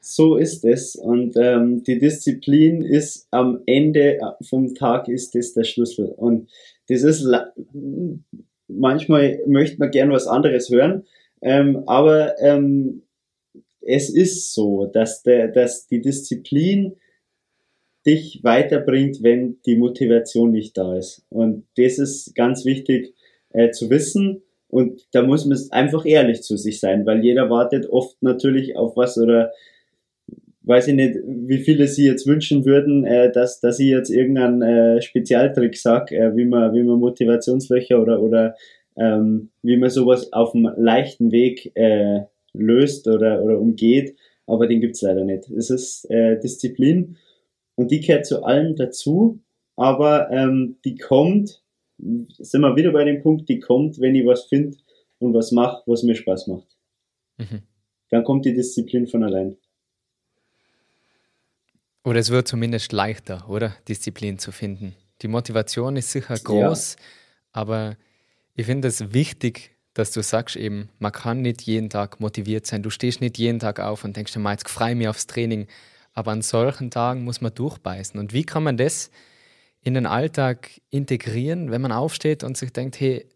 [0.00, 0.96] So ist es.
[0.96, 6.08] Und ähm, die Disziplin ist am Ende vom Tag ist das der Schlüssel.
[6.08, 6.50] Und
[6.88, 7.26] das ist
[8.68, 11.04] manchmal möchte man gern was anderes hören,
[11.42, 13.02] ähm, aber ähm,
[13.80, 16.96] es ist so, dass, der, dass die Disziplin
[18.06, 21.24] dich weiterbringt, wenn die Motivation nicht da ist.
[21.30, 23.14] Und das ist ganz wichtig
[23.50, 24.42] äh, zu wissen
[24.74, 28.96] Und da muss man einfach ehrlich zu sich sein, weil jeder wartet oft natürlich auf
[28.96, 29.52] was oder
[30.64, 34.62] weiß ich nicht, wie viele sie jetzt wünschen würden, äh, dass, dass ich jetzt irgendeinen
[34.62, 38.54] äh, Spezialtrick sag, äh, wie man, wie man Motivationslöcher oder, oder
[38.96, 42.22] ähm, wie man sowas auf einem leichten Weg äh,
[42.52, 45.50] löst oder, oder umgeht, aber den gibt's leider nicht.
[45.50, 47.16] Es ist äh, Disziplin
[47.74, 49.40] und die gehört zu allem dazu,
[49.76, 51.62] aber ähm, die kommt,
[51.98, 54.76] sind wir wieder bei dem Punkt, die kommt, wenn ich was finde
[55.18, 56.76] und was mache, was mir Spaß macht.
[57.38, 57.62] Mhm.
[58.10, 59.56] Dann kommt die Disziplin von allein.
[62.04, 63.74] Oder es wird zumindest leichter, oder?
[63.88, 64.94] Disziplin zu finden.
[65.22, 67.02] Die Motivation ist sicher groß, ja.
[67.52, 67.96] aber
[68.54, 72.82] ich finde es wichtig, dass du sagst eben, man kann nicht jeden Tag motiviert sein.
[72.82, 75.66] Du stehst nicht jeden Tag auf und denkst mal, jetzt freue mich aufs Training.
[76.12, 78.20] Aber an solchen Tagen muss man durchbeißen.
[78.20, 79.10] Und wie kann man das
[79.80, 83.26] in den Alltag integrieren, wenn man aufsteht und sich denkt, hey,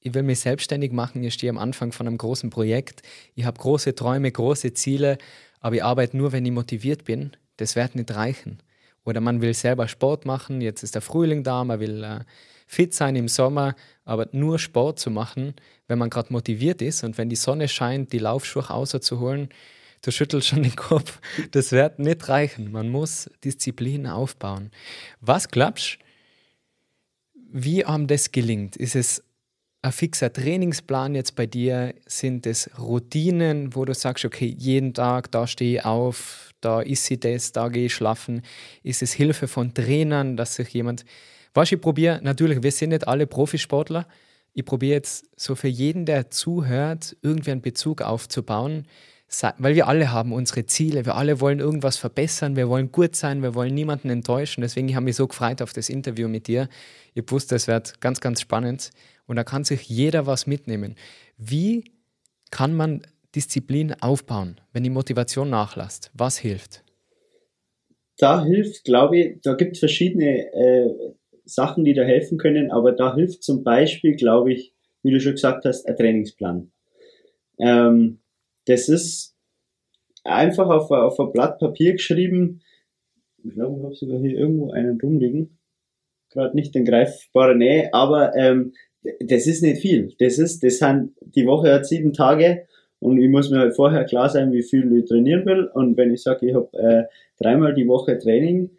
[0.00, 3.02] ich will mich selbstständig machen, ich stehe am Anfang von einem großen Projekt,
[3.34, 5.16] ich habe große Träume, große Ziele,
[5.60, 8.58] aber ich arbeite nur, wenn ich motiviert bin das wird nicht reichen.
[9.04, 12.20] Oder man will selber Sport machen, jetzt ist der Frühling da, man will äh,
[12.66, 15.54] fit sein im Sommer, aber nur Sport zu machen,
[15.86, 19.50] wenn man gerade motiviert ist und wenn die Sonne scheint, die Laufschuhe auszuholen,
[20.02, 22.72] du schüttelst schon den Kopf, das wird nicht reichen.
[22.72, 24.70] Man muss Disziplin aufbauen.
[25.20, 25.98] Was glaubst
[27.56, 28.76] wie einem das gelingt?
[28.76, 29.22] Ist es
[29.80, 31.94] ein fixer Trainingsplan jetzt bei dir?
[32.06, 37.04] Sind es Routinen, wo du sagst, okay, jeden Tag, da stehe ich auf, da ist
[37.04, 38.42] sie das, da gehe ich schlafen.
[38.82, 41.04] Ist es Hilfe von Trainern, dass sich jemand.
[41.52, 44.06] Was ich probiere, natürlich, wir sind nicht alle Profisportler.
[44.54, 48.86] Ich probiere jetzt so für jeden, der zuhört, irgendwie einen Bezug aufzubauen,
[49.58, 53.42] weil wir alle haben unsere Ziele, wir alle wollen irgendwas verbessern, wir wollen gut sein,
[53.42, 54.60] wir wollen niemanden enttäuschen.
[54.60, 56.68] Deswegen habe ich mich so gefreut auf das Interview mit dir.
[57.14, 58.90] Ich wusste, es wird ganz, ganz spannend
[59.26, 60.94] und da kann sich jeder was mitnehmen.
[61.36, 61.84] Wie
[62.50, 63.02] kann man
[63.34, 66.10] Disziplin aufbauen, wenn die Motivation nachlässt?
[66.14, 66.84] Was hilft?
[68.18, 70.90] Da hilft, glaube ich, da gibt es verschiedene äh,
[71.44, 75.32] Sachen, die da helfen können, aber da hilft zum Beispiel, glaube ich, wie du schon
[75.32, 76.70] gesagt hast, ein Trainingsplan.
[77.58, 78.20] Ähm,
[78.66, 79.36] das ist
[80.22, 82.62] einfach auf, auf ein Blatt Papier geschrieben.
[83.42, 85.58] Ich glaube, ich habe sogar hier irgendwo einen rumliegen.
[86.30, 88.72] Gerade nicht in greifbarer Nähe, aber ähm,
[89.20, 90.14] das ist nicht viel.
[90.18, 92.66] Das ist, das sind, die Woche hat sieben Tage
[93.04, 95.66] und ich muss mir halt vorher klar sein, wie viel ich trainieren will.
[95.74, 97.04] Und wenn ich sage, ich habe äh,
[97.38, 98.70] dreimal die Woche Training,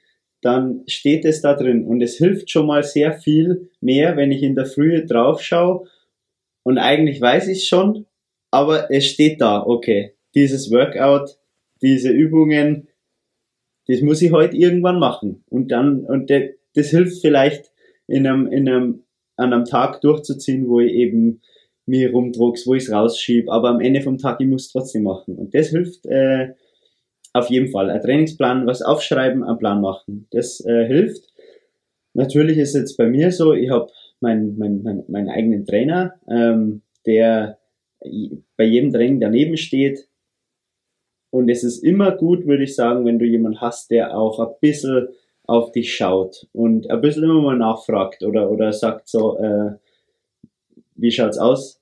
[0.42, 1.86] dann steht es da drin.
[1.86, 5.88] Und es hilft schon mal sehr viel mehr, wenn ich in der Früh drauf schaue.
[6.64, 8.08] Und eigentlich weiß ich schon,
[8.50, 11.38] aber es steht da, okay, dieses Workout,
[11.84, 12.88] diese Übungen,
[13.88, 15.44] das muss ich heute irgendwann machen.
[15.50, 17.72] Und dann, und das hilft vielleicht
[18.08, 19.04] in einem, in einem,
[19.36, 21.42] an einem Tag durchzuziehen, wo ich eben
[21.86, 25.04] mir rumdruckst, wo ich es rausschiebe, aber am Ende vom Tag, ich muss es trotzdem
[25.04, 25.36] machen.
[25.36, 26.54] Und das hilft äh,
[27.34, 27.90] auf jeden Fall.
[27.90, 30.28] Ein Trainingsplan, was aufschreiben, einen Plan machen.
[30.32, 31.28] Das äh, hilft.
[32.14, 36.82] Natürlich ist jetzt bei mir so, ich habe meinen mein, mein, mein eigenen Trainer, ähm,
[37.06, 37.60] der
[38.58, 40.08] bei jedem Training daneben steht.
[41.30, 44.56] Und es ist immer gut, würde ich sagen, wenn du jemanden hast, der auch ein
[44.62, 45.10] bisschen
[45.44, 49.72] auf dich schaut und ein bisschen immer mal nachfragt oder, oder sagt so, äh,
[50.96, 51.82] wie schaut's aus?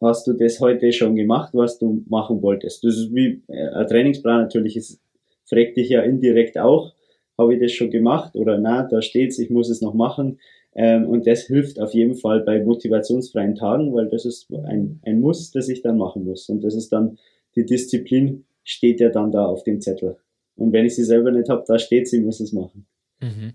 [0.00, 2.84] Hast du das heute schon gemacht, was du machen wolltest?
[2.84, 5.00] Das ist wie äh, ein Trainingsplan natürlich, es
[5.44, 6.94] fragt dich ja indirekt auch,
[7.38, 10.38] habe ich das schon gemacht oder na, da steht's, ich muss es noch machen.
[10.74, 15.20] Ähm, und das hilft auf jeden Fall bei motivationsfreien Tagen, weil das ist ein, ein
[15.20, 16.48] Muss, das ich dann machen muss.
[16.48, 17.18] Und das ist dann,
[17.54, 20.16] die Disziplin steht ja dann da auf dem Zettel.
[20.56, 22.86] Und wenn ich sie selber nicht habe, da steht sie, muss es machen.
[23.20, 23.54] Mhm.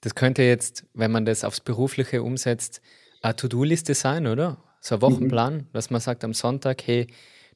[0.00, 2.80] Das könnte jetzt, wenn man das aufs Berufliche umsetzt,
[3.24, 4.58] eine To-Do-Liste sein, oder?
[4.80, 5.66] So ein Wochenplan, mhm.
[5.72, 7.06] dass man sagt am Sonntag, hey,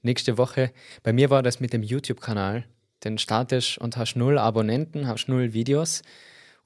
[0.02, 0.72] nächste Woche.
[1.02, 2.64] Bei mir war das mit dem YouTube-Kanal.
[3.04, 6.02] Den startest und hast null Abonnenten, hast null Videos.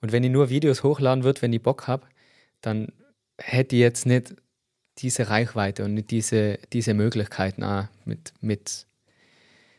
[0.01, 2.07] Und wenn ich nur Videos hochladen würde, wenn ich Bock habe,
[2.61, 2.89] dann
[3.39, 4.35] hätte ich jetzt nicht
[4.99, 8.87] diese Reichweite und nicht diese, diese Möglichkeiten auch mit, mit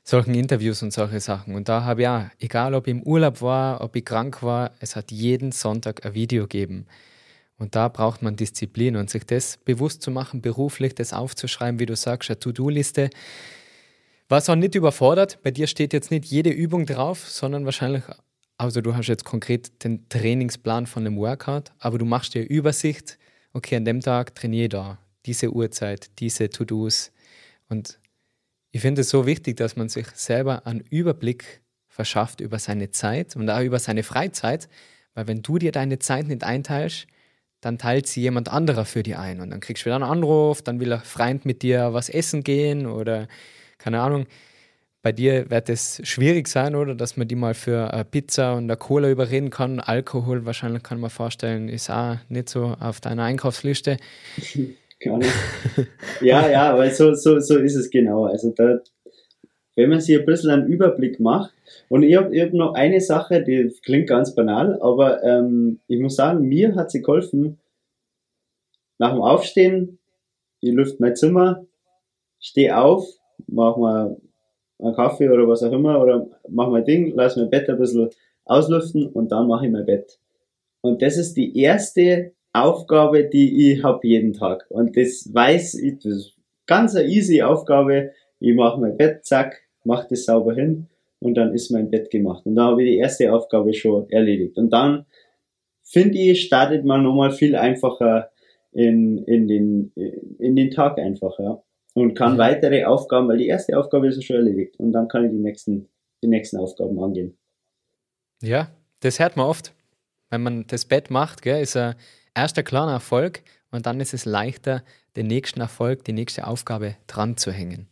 [0.04, 1.56] solchen Interviews und solche Sachen.
[1.56, 4.72] Und da habe ich auch, egal ob ich im Urlaub war, ob ich krank war,
[4.80, 6.88] es hat jeden Sonntag ein Video gegeben.
[7.58, 11.86] Und da braucht man Disziplin und sich das bewusst zu machen, beruflich das aufzuschreiben, wie
[11.86, 13.10] du sagst, eine To-Do-Liste.
[14.28, 18.04] Was auch nicht überfordert, bei dir steht jetzt nicht jede Übung drauf, sondern wahrscheinlich,
[18.58, 23.20] also du hast jetzt konkret den Trainingsplan von dem Workout, aber du machst dir Übersicht,
[23.54, 27.12] okay, an dem Tag trainiere da, diese Uhrzeit, diese To-Dos.
[27.70, 28.00] Und
[28.72, 33.36] ich finde es so wichtig, dass man sich selber einen Überblick verschafft über seine Zeit
[33.36, 34.68] und auch über seine Freizeit,
[35.14, 37.06] weil wenn du dir deine Zeit nicht einteilst,
[37.64, 39.40] dann teilt sie jemand anderer für die ein.
[39.40, 42.44] Und dann kriegst du wieder einen Anruf, dann will ein Freund mit dir was essen
[42.44, 43.28] gehen oder
[43.78, 44.26] keine Ahnung.
[45.02, 46.96] Bei dir wird es schwierig sein, oder?
[46.96, 49.80] Dass man die mal für eine Pizza und eine Cola überreden kann.
[49.80, 53.98] Alkohol wahrscheinlich kann man vorstellen, ist auch nicht so auf deiner Einkaufsliste.
[55.00, 55.34] Gar nicht.
[56.22, 58.26] ja, ja, weil so, so, so ist es genau.
[58.26, 58.80] Also da,
[59.76, 61.54] wenn man sich ein bisschen einen Überblick macht,
[61.90, 66.16] und ich habe hab noch eine Sache, die klingt ganz banal, aber ähm, ich muss
[66.16, 67.60] sagen, mir hat sie geholfen,
[69.00, 70.00] nach dem Aufstehen,
[70.62, 71.66] ich lüfte mein Zimmer,
[72.40, 73.06] stehe auf,
[73.48, 74.18] mach mal
[74.80, 78.10] einen Kaffee oder was auch immer, oder mach mein Ding, lass mein Bett ein bisschen
[78.46, 80.20] auslüften und dann mache ich mein Bett.
[80.82, 84.66] Und das ist die erste Aufgabe, die ich habe jeden Tag.
[84.70, 86.34] Und das weiß ich, das ist
[86.66, 88.12] ganz eine easy Aufgabe.
[88.44, 90.88] Ich mache mein Bett, zack, mache das sauber hin
[91.20, 92.46] und dann ist mein Bett gemacht.
[92.46, 94.58] Und da habe ich die erste Aufgabe schon erledigt.
[94.58, 95.06] Und dann,
[95.82, 98.32] finde ich, startet man nochmal viel einfacher
[98.74, 99.94] in, in, den,
[100.40, 101.64] in den Tag einfach, ja.
[101.94, 102.40] Und kann mhm.
[102.40, 104.78] weitere Aufgaben, weil die erste Aufgabe ist schon erledigt.
[104.78, 105.88] Und dann kann ich die nächsten,
[106.22, 107.38] die nächsten Aufgaben angehen.
[108.42, 109.74] Ja, das hört man oft.
[110.32, 111.96] Wenn man das Bett macht, gell, ist ein
[112.36, 114.84] erster kleiner Erfolg und dann ist es leichter,
[115.16, 117.88] den nächsten Erfolg, die nächste Aufgabe dran zu hängen.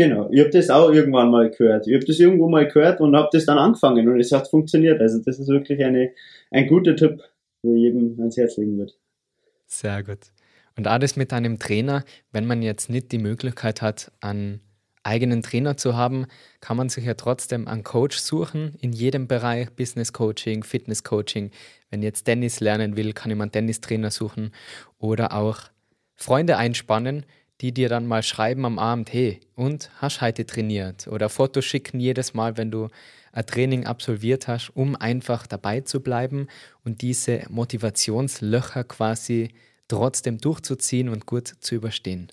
[0.00, 1.86] Genau, ich habe das auch irgendwann mal gehört.
[1.86, 4.98] Ich habe das irgendwo mal gehört und habe das dann angefangen und es hat funktioniert.
[4.98, 6.12] Also das ist wirklich eine,
[6.50, 7.22] ein guter Tipp,
[7.60, 8.94] wo jedem ans Herz legen würde.
[9.66, 10.32] Sehr gut.
[10.74, 14.62] Und auch das mit einem Trainer, wenn man jetzt nicht die Möglichkeit hat, einen
[15.02, 16.24] eigenen Trainer zu haben,
[16.62, 21.50] kann man sich ja trotzdem einen Coach suchen in jedem Bereich, Business Coaching, Fitness Coaching.
[21.90, 24.52] Wenn jetzt Tennis lernen will, kann ich mir einen Tennistrainer suchen
[24.98, 25.58] oder auch
[26.16, 27.26] Freunde einspannen,
[27.60, 31.06] die dir dann mal schreiben am Abend, hey, und hast heute trainiert?
[31.08, 32.88] Oder Fotos schicken jedes Mal, wenn du
[33.32, 36.48] ein Training absolviert hast, um einfach dabei zu bleiben
[36.84, 39.50] und diese Motivationslöcher quasi
[39.88, 42.32] trotzdem durchzuziehen und gut zu überstehen.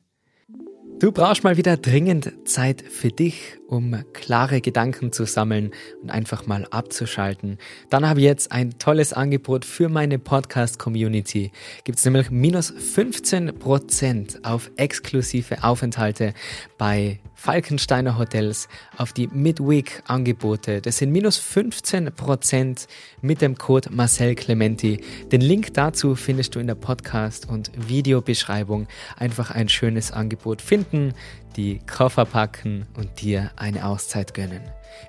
[1.00, 6.48] Du brauchst mal wieder dringend Zeit für dich, um klare Gedanken zu sammeln und einfach
[6.48, 7.60] mal abzuschalten.
[7.92, 11.52] Dann habe ich jetzt ein tolles Angebot für meine Podcast-Community.
[11.84, 16.34] Gibt es nämlich minus 15% auf exklusive Aufenthalte
[16.80, 20.82] bei Falkensteiner Hotels auf die Midweek-Angebote.
[20.82, 22.88] Das sind minus 15%
[23.22, 25.02] mit dem Code Marcel Clementi.
[25.32, 28.88] Den Link dazu findest du in der Podcast- und Videobeschreibung.
[29.18, 31.14] Einfach ein schönes Angebot finden,
[31.56, 34.62] die Koffer packen und dir eine Auszeit gönnen.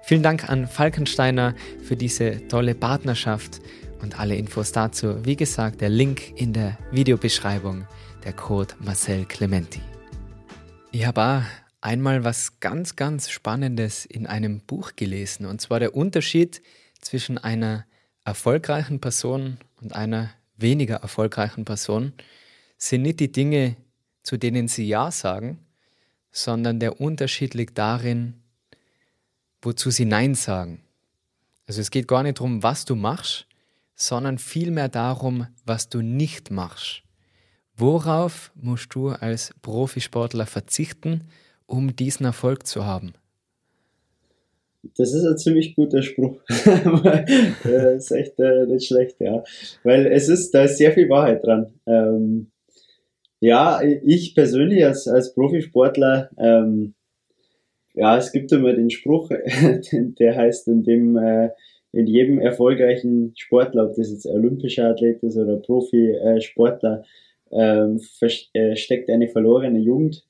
[0.03, 3.61] Vielen Dank an Falkensteiner für diese tolle Partnerschaft
[4.03, 5.25] und alle Infos dazu.
[5.25, 7.87] Wie gesagt, der Link in der Videobeschreibung,
[8.25, 9.81] der Code Marcel Clementi.
[10.95, 15.47] Habe auch einmal was ganz, ganz Spannendes in einem Buch gelesen.
[15.47, 16.63] Und zwar der Unterschied
[17.01, 17.87] zwischen einer
[18.25, 22.13] erfolgreichen Person und einer weniger erfolgreichen Person
[22.77, 23.77] sind nicht die Dinge,
[24.23, 25.59] zu denen sie Ja sagen,
[26.31, 28.43] sondern der Unterschied liegt darin,
[29.63, 30.83] wozu sie Nein sagen.
[31.67, 33.47] Also es geht gar nicht darum, was du machst,
[33.95, 37.03] sondern vielmehr darum, was du nicht machst.
[37.77, 41.29] Worauf musst du als Profisportler verzichten,
[41.69, 43.13] um diesen Erfolg zu haben?
[44.97, 46.41] Das ist ein ziemlich guter Spruch.
[46.49, 49.45] das ist echt äh, nicht schlecht, ja.
[49.85, 51.75] Weil es ist, da ist sehr viel Wahrheit dran.
[51.87, 52.51] Ähm,
[53.41, 56.95] ja, ich persönlich als, als Profisportler, ähm,
[57.95, 59.29] ja, es gibt immer den Spruch,
[59.93, 61.51] der heißt, in dem äh,
[61.93, 67.05] in jedem erfolgreichen Sportler, ob das jetzt olympischer Athlet ist oder Profisportler,
[67.51, 68.01] ähm,
[68.53, 70.25] äh, steckt eine verlorene Jugend.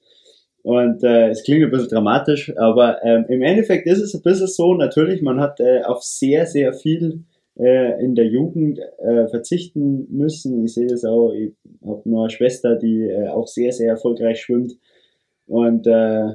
[0.62, 4.48] Und äh, es klingt ein bisschen dramatisch, aber ähm, im Endeffekt ist es ein bisschen
[4.48, 7.24] so, natürlich, man hat äh, auf sehr, sehr viel
[7.58, 10.64] äh, in der Jugend äh, verzichten müssen.
[10.64, 11.52] Ich sehe das auch, ich
[11.84, 14.76] habe noch eine Schwester, die äh, auch sehr, sehr erfolgreich schwimmt.
[15.46, 16.34] Und äh,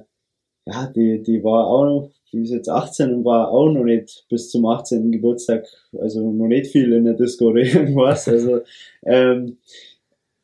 [0.65, 4.25] ja, die, die war auch noch, die ist jetzt 18 und war auch noch nicht
[4.29, 5.11] bis zum 18.
[5.11, 5.65] Geburtstag,
[5.99, 8.27] also noch nicht viel in der Disco oder irgendwas.
[8.27, 8.61] Also
[9.05, 9.57] ähm,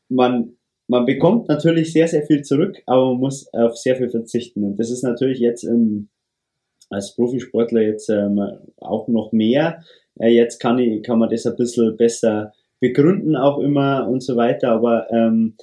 [0.09, 0.55] man,
[0.89, 4.63] man bekommt natürlich sehr, sehr viel zurück, aber man muss auf sehr viel verzichten.
[4.63, 6.09] Und das ist natürlich jetzt im,
[6.89, 8.41] als Profisportler jetzt ähm,
[8.77, 9.83] auch noch mehr.
[10.19, 14.35] Äh, jetzt kann, ich, kann man das ein bisschen besser begründen auch immer und so
[14.35, 14.71] weiter.
[14.71, 15.55] Aber ähm,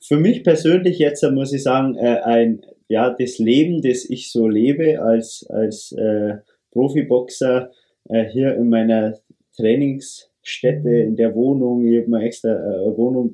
[0.00, 4.30] für mich persönlich jetzt äh, muss ich sagen, äh, ein, ja, das Leben, das ich
[4.30, 6.36] so lebe als, als äh,
[6.70, 7.72] Profiboxer
[8.10, 9.18] äh, hier in meiner
[9.56, 13.32] Trainingsstätte, in der Wohnung, ich habe mir extra äh, Wohnung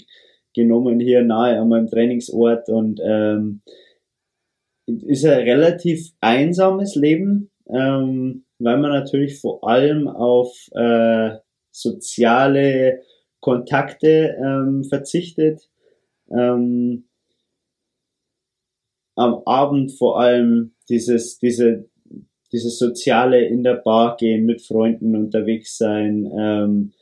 [0.55, 3.63] genommen hier nahe an meinem Trainingsort und ähm,
[4.87, 11.37] ist ein relativ einsames Leben, ähm, weil man natürlich vor allem auf äh,
[11.71, 13.03] soziale
[13.41, 15.69] Kontakte ähm, verzichtet.
[16.31, 17.09] Ähm,
[19.17, 21.89] am Abend vor allem dieses, diese,
[22.53, 26.93] dieses soziale in der Bar gehen, mit Freunden unterwegs sein, ähm,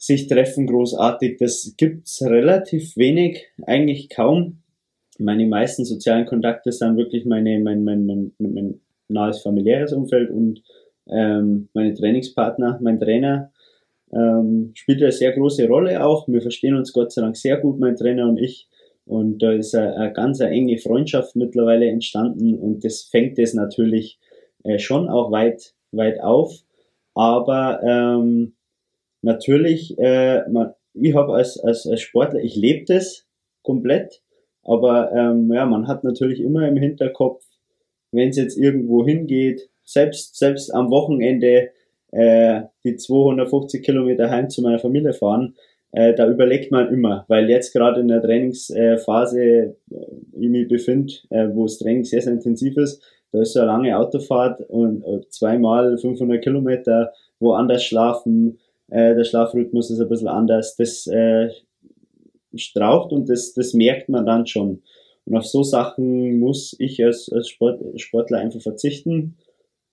[0.00, 4.62] sich treffen großartig, das gibt's relativ wenig, eigentlich kaum.
[5.18, 10.62] Meine meisten sozialen Kontakte sind wirklich meine, mein, mein, mein, mein nahes familiäres Umfeld und
[11.06, 13.52] ähm, meine Trainingspartner, mein Trainer
[14.10, 16.26] ähm, spielt eine sehr große Rolle auch.
[16.28, 18.68] Wir verstehen uns Gott sei Dank sehr gut, mein Trainer und ich.
[19.04, 23.52] Und da ist eine, eine ganz eine enge Freundschaft mittlerweile entstanden und das fängt es
[23.52, 24.18] natürlich
[24.64, 26.54] äh, schon auch weit, weit auf.
[27.14, 28.54] Aber ähm,
[29.22, 33.26] natürlich, äh, man, ich habe als, als, als Sportler, ich lebe das
[33.62, 34.22] komplett,
[34.62, 37.44] aber ähm, ja, man hat natürlich immer im Hinterkopf,
[38.12, 41.70] wenn es jetzt irgendwo hingeht, selbst, selbst am Wochenende
[42.12, 45.54] äh, die 250 Kilometer heim zu meiner Familie fahren,
[45.92, 49.74] äh, da überlegt man immer, weil jetzt gerade in der Trainingsphase äh,
[50.32, 53.02] ich mich befinde, äh, wo das Training sehr, sehr intensiv ist,
[53.32, 58.58] da ist so eine lange Autofahrt und zweimal 500 Kilometer woanders schlafen,
[58.90, 61.50] äh, der Schlafrhythmus ist ein bisschen anders, das äh,
[62.54, 64.82] straucht und das, das merkt man dann schon.
[65.24, 69.36] Und auf so Sachen muss ich als, als Sport, Sportler einfach verzichten,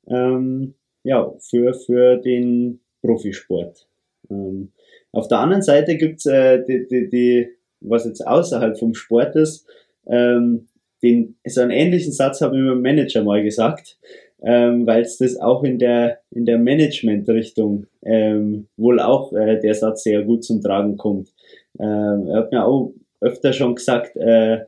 [0.08, 3.88] ähm, ja, für, für den Profisport.
[4.30, 4.72] Ähm,
[5.12, 7.50] auf der anderen Seite gibt's äh, die, die, die,
[7.82, 9.66] was jetzt außerhalb vom Sport ist,
[10.08, 10.68] ähm,
[11.04, 13.98] den, so einen ähnlichen Satz habe ich meinem Manager mal gesagt,
[14.42, 19.74] ähm, weil es das auch in der, in der Management-Richtung ähm, wohl auch äh, der
[19.74, 21.34] Satz sehr gut zum Tragen kommt.
[21.80, 24.66] Ähm, er hat mir auch öfter schon gesagt, äh,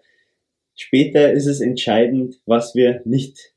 [0.75, 3.53] später ist es entscheidend, was wir nicht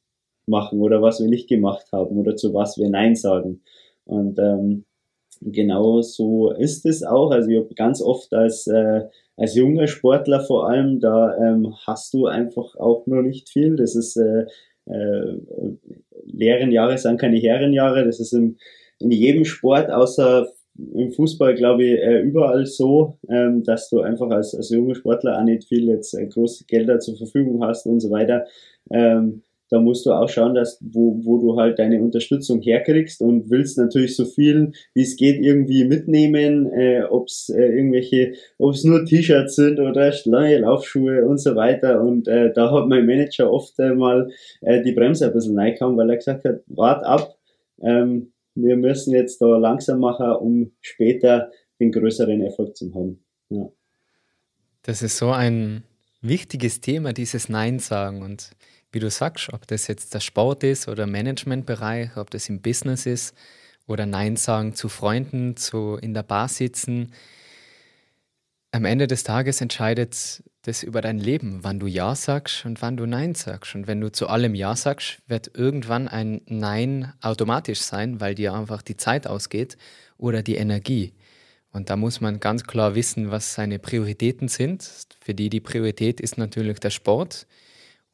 [0.47, 3.63] machen oder was wir nicht gemacht haben oder zu was wir Nein sagen.
[4.05, 4.85] Und ähm,
[5.41, 7.31] genau so ist es auch.
[7.31, 9.03] Also ich habe ganz oft als, äh,
[9.37, 13.77] als junger Sportler vor allem, da ähm, hast du einfach auch nur nicht viel.
[13.77, 14.47] Das ist äh,
[14.87, 15.37] äh,
[16.25, 18.05] leeren Jahre sind keine Herrenjahre.
[18.05, 18.57] Das ist im,
[18.99, 20.49] in jedem Sport außer
[20.95, 25.39] im Fußball, glaube ich, äh, überall so, ähm, dass du einfach als, als junger Sportler
[25.39, 28.47] auch nicht viel jetzt äh, große Gelder zur Verfügung hast und so weiter.
[28.91, 29.43] Ähm,
[29.73, 33.79] da musst du auch schauen, dass wo, wo du halt deine Unterstützung herkriegst und willst
[33.79, 38.85] natürlich so viel wie es geht irgendwie mitnehmen, äh, ob es äh, irgendwelche, ob es
[38.85, 42.03] nur T-Shirts sind oder neue Laufschuhe und so weiter.
[42.03, 44.31] Und äh, da hat mein Manager oft äh, mal
[44.61, 47.35] äh, die Bremse ein bisschen reingehauen, weil er gesagt hat, wart ab,
[47.83, 53.25] ähm, wir müssen jetzt da langsam machen, um später den größeren Erfolg zu haben.
[53.49, 53.71] Ja.
[54.83, 55.85] Das ist so ein
[56.21, 58.51] wichtiges Thema, dieses Nein sagen und
[58.93, 63.07] wie du sagst, ob das jetzt der Sport ist oder Managementbereich, ob das im Business
[63.07, 63.35] ist
[63.87, 67.13] oder Nein sagen zu Freunden, zu in der Bar sitzen.
[68.71, 72.97] Am Ende des Tages entscheidet das über dein Leben, wann du Ja sagst und wann
[72.97, 73.75] du Nein sagst.
[73.75, 78.55] Und wenn du zu allem Ja sagst, wird irgendwann ein Nein automatisch sein, weil dir
[78.55, 79.77] einfach die Zeit ausgeht
[80.19, 81.15] oder die Energie.
[81.73, 84.89] Und da muss man ganz klar wissen, was seine Prioritäten sind.
[85.21, 87.47] Für die die Priorität ist natürlich der Sport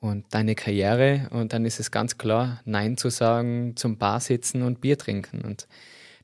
[0.01, 4.63] und deine Karriere und dann ist es ganz klar, Nein zu sagen zum Bar sitzen
[4.63, 5.43] und Bier trinken.
[5.43, 5.67] Und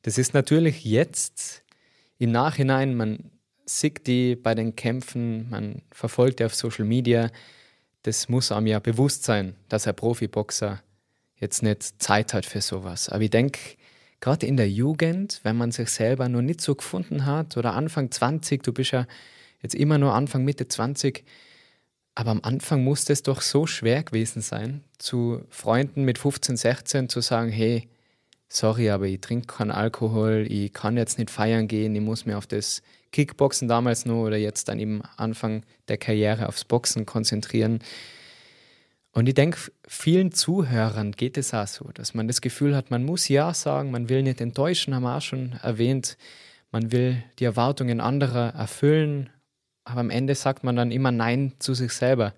[0.02, 1.64] das ist natürlich jetzt
[2.18, 3.30] im Nachhinein, man
[3.66, 7.30] sieht die bei den Kämpfen, man verfolgt die auf Social Media,
[8.02, 10.82] das muss einem ja bewusst sein, dass ein Profiboxer
[11.36, 13.08] jetzt nicht Zeit hat für sowas.
[13.08, 13.58] Aber ich denke,
[14.20, 18.10] gerade in der Jugend, wenn man sich selber noch nicht so gefunden hat oder Anfang
[18.10, 19.06] 20, du bist ja
[19.62, 21.24] jetzt immer nur Anfang, Mitte 20,
[22.14, 27.08] aber am Anfang musste es doch so schwer gewesen sein, zu Freunden mit 15, 16
[27.08, 27.88] zu sagen, hey,
[28.48, 32.38] sorry, aber ich trinke keinen Alkohol, ich kann jetzt nicht feiern gehen, ich muss mir
[32.38, 37.80] auf das Kickboxen damals nur oder jetzt dann im Anfang der Karriere aufs Boxen konzentrieren.
[39.12, 43.04] Und ich denke, vielen Zuhörern geht es auch so, dass man das Gefühl hat, man
[43.04, 46.16] muss Ja sagen, man will nicht enttäuschen, haben wir auch schon erwähnt,
[46.70, 49.30] man will die Erwartungen anderer erfüllen
[49.84, 52.34] aber am Ende sagt man dann immer Nein zu sich selber.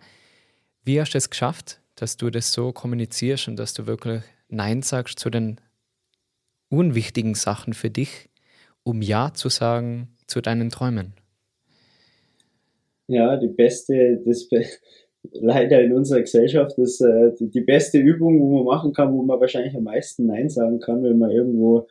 [0.85, 4.83] Wie hast du es geschafft, dass du das so kommunizierst und dass du wirklich Nein
[4.83, 5.61] sagst zu den
[6.69, 8.29] unwichtigen Sachen für dich,
[8.83, 11.15] um Ja zu sagen zu deinen Träumen?
[13.09, 14.49] Ja, die beste, das
[15.33, 19.23] leider in unserer Gesellschaft ist äh, die, die, beste Übung, wo man machen kann, wo
[19.23, 21.87] man wahrscheinlich am meisten Nein sagen kann, wenn man irgendwo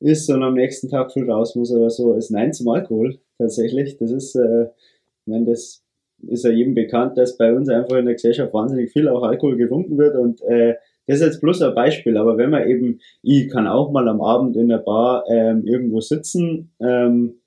[0.00, 3.96] ist und am nächsten Tag früh raus muss oder so, ist Nein zum Alkohol tatsächlich.
[3.98, 4.66] Das ist, äh,
[5.24, 5.82] ich meine, das
[6.28, 9.56] ist ja jedem bekannt, dass bei uns einfach in der Gesellschaft wahnsinnig viel auch Alkohol
[9.56, 10.74] getrunken wird und äh,
[11.06, 14.20] das ist jetzt bloß ein Beispiel, aber wenn man eben, ich kann auch mal am
[14.20, 17.40] Abend in der Bar ähm, irgendwo sitzen, ähm,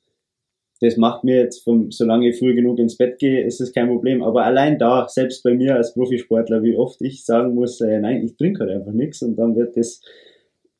[0.81, 3.87] das macht mir jetzt, vom, solange ich früh genug ins Bett gehe, ist es kein
[3.87, 4.21] Problem.
[4.21, 8.23] Aber allein da, selbst bei mir als Profisportler, wie oft ich sagen muss, äh, nein,
[8.25, 10.01] ich trinke halt einfach nichts und dann wird das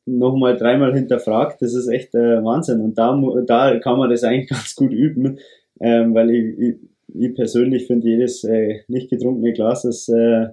[0.04, 2.80] nochmal dreimal hinterfragt, das ist echt äh, Wahnsinn.
[2.80, 5.38] Und da, da kann man das eigentlich ganz gut üben,
[5.80, 6.76] ähm, weil ich, ich,
[7.14, 10.48] ich persönlich finde jedes äh, nicht getrunkene Glas ist äh,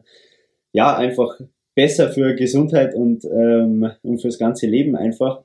[0.72, 1.40] ja einfach
[1.76, 5.44] besser für Gesundheit und, ähm, und fürs ganze Leben einfach.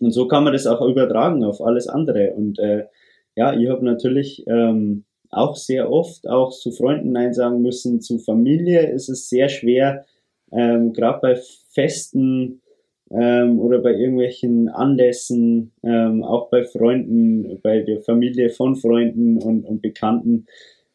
[0.00, 2.32] Und so kann man das auch übertragen auf alles andere.
[2.32, 2.86] Und äh,
[3.36, 8.00] ja, ich habe natürlich ähm, auch sehr oft auch zu Freunden Nein sagen müssen.
[8.00, 10.04] Zu Familie ist es sehr schwer,
[10.52, 11.40] ähm, gerade bei
[11.70, 12.59] Festen
[13.10, 19.64] ähm, oder bei irgendwelchen Anlässen, ähm, auch bei Freunden, bei der Familie von Freunden und,
[19.64, 20.46] und Bekannten,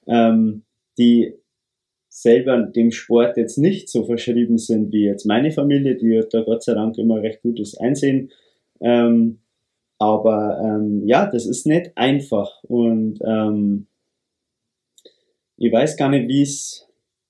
[0.07, 0.63] ähm,
[0.97, 1.34] die
[2.09, 6.63] selber dem Sport jetzt nicht so verschrieben sind wie jetzt meine Familie, die da Gott
[6.63, 8.32] sei Dank immer recht gutes Einsehen.
[8.80, 9.39] Ähm,
[9.99, 13.88] aber ähm, ja, das ist nicht einfach und ähm,
[15.57, 16.88] ich weiß gar nicht, wie es,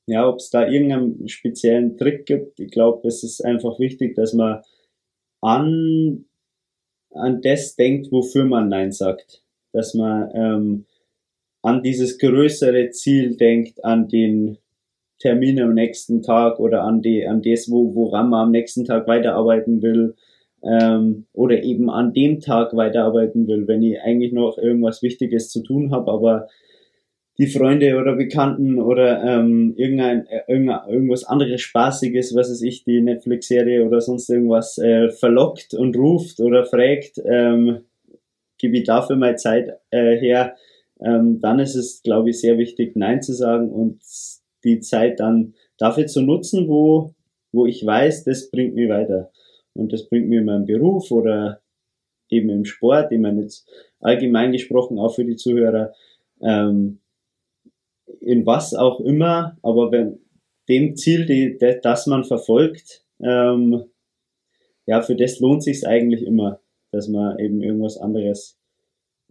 [0.07, 2.59] ja, ob es da irgendeinen speziellen Trick gibt.
[2.59, 4.61] Ich glaube, es ist einfach wichtig, dass man
[5.45, 6.25] an,
[7.11, 9.43] an das denkt, wofür man Nein sagt.
[9.71, 10.85] Dass man ähm,
[11.61, 14.57] an dieses größere Ziel denkt, an den
[15.19, 19.07] Termin am nächsten Tag oder an, die, an das, wo, woran man am nächsten Tag
[19.07, 20.15] weiterarbeiten will
[20.63, 25.61] ähm, oder eben an dem Tag weiterarbeiten will, wenn ich eigentlich noch irgendwas Wichtiges zu
[25.61, 26.47] tun habe, aber
[27.37, 32.83] die Freunde oder Bekannten oder ähm, irgendein, äh, irgendein, irgendwas anderes Spaßiges, was es ich,
[32.85, 37.81] die Netflix-Serie oder sonst irgendwas äh, verlockt und ruft oder fragt, ähm,
[38.57, 40.55] gebe ich dafür mal Zeit äh, her,
[41.01, 43.99] ähm, dann ist es, glaube ich, sehr wichtig, Nein zu sagen und
[44.63, 47.13] die Zeit dann dafür zu nutzen, wo,
[47.51, 49.31] wo ich weiß, das bringt mich weiter.
[49.73, 51.59] Und das bringt mir in meinem Beruf oder
[52.29, 53.67] eben im Sport, ich meine jetzt
[53.99, 55.93] allgemein gesprochen auch für die Zuhörer,
[56.41, 56.99] ähm,
[58.25, 60.19] in was auch immer, aber wenn
[60.67, 63.85] dem Ziel, die, das man verfolgt, ähm,
[64.85, 66.59] ja, für das lohnt sich eigentlich immer,
[66.91, 68.57] dass man eben irgendwas anderes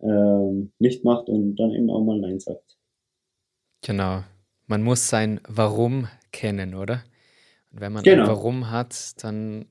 [0.01, 2.77] ähm, nicht macht und dann eben auch mal Nein sagt.
[3.83, 4.23] Genau.
[4.67, 7.05] Man muss sein Warum kennen, oder?
[7.71, 8.23] Und wenn man genau.
[8.23, 9.67] ein Warum hat, dann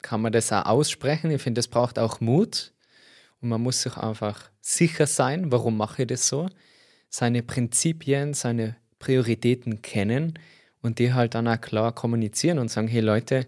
[0.00, 1.30] kann man das auch aussprechen.
[1.30, 2.72] Ich finde, das braucht auch Mut.
[3.40, 6.48] Und man muss sich einfach sicher sein, warum mache ich das so.
[7.08, 10.38] Seine Prinzipien, seine Prioritäten kennen
[10.82, 13.46] und die halt dann auch klar kommunizieren und sagen, hey Leute,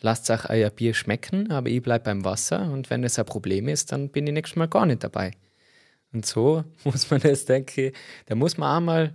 [0.00, 3.68] lasst euch euer Bier schmecken, aber ich bleibe beim Wasser und wenn es ein Problem
[3.68, 5.32] ist, dann bin ich nächstes Mal gar nicht dabei.
[6.12, 7.94] Und so muss man das, denke ich,
[8.26, 9.14] da muss man auch mal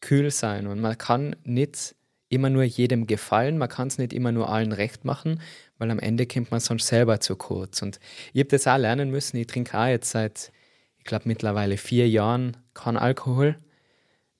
[0.00, 1.94] kühl sein und man kann nicht
[2.28, 5.40] immer nur jedem gefallen, man kann es nicht immer nur allen recht machen,
[5.78, 7.80] weil am Ende kommt man sonst selber zu kurz.
[7.82, 8.00] Und
[8.32, 9.38] ich habe das auch lernen müssen.
[9.38, 10.52] Ich trinke auch jetzt seit,
[10.98, 13.58] ich glaube, mittlerweile vier Jahren kein Alkohol.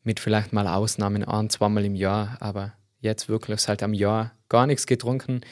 [0.02, 4.66] Mit vielleicht mal Ausnahmen ein, zweimal im Jahr, aber jetzt wirklich seit einem Jahr gar
[4.66, 5.42] nichts getrunken.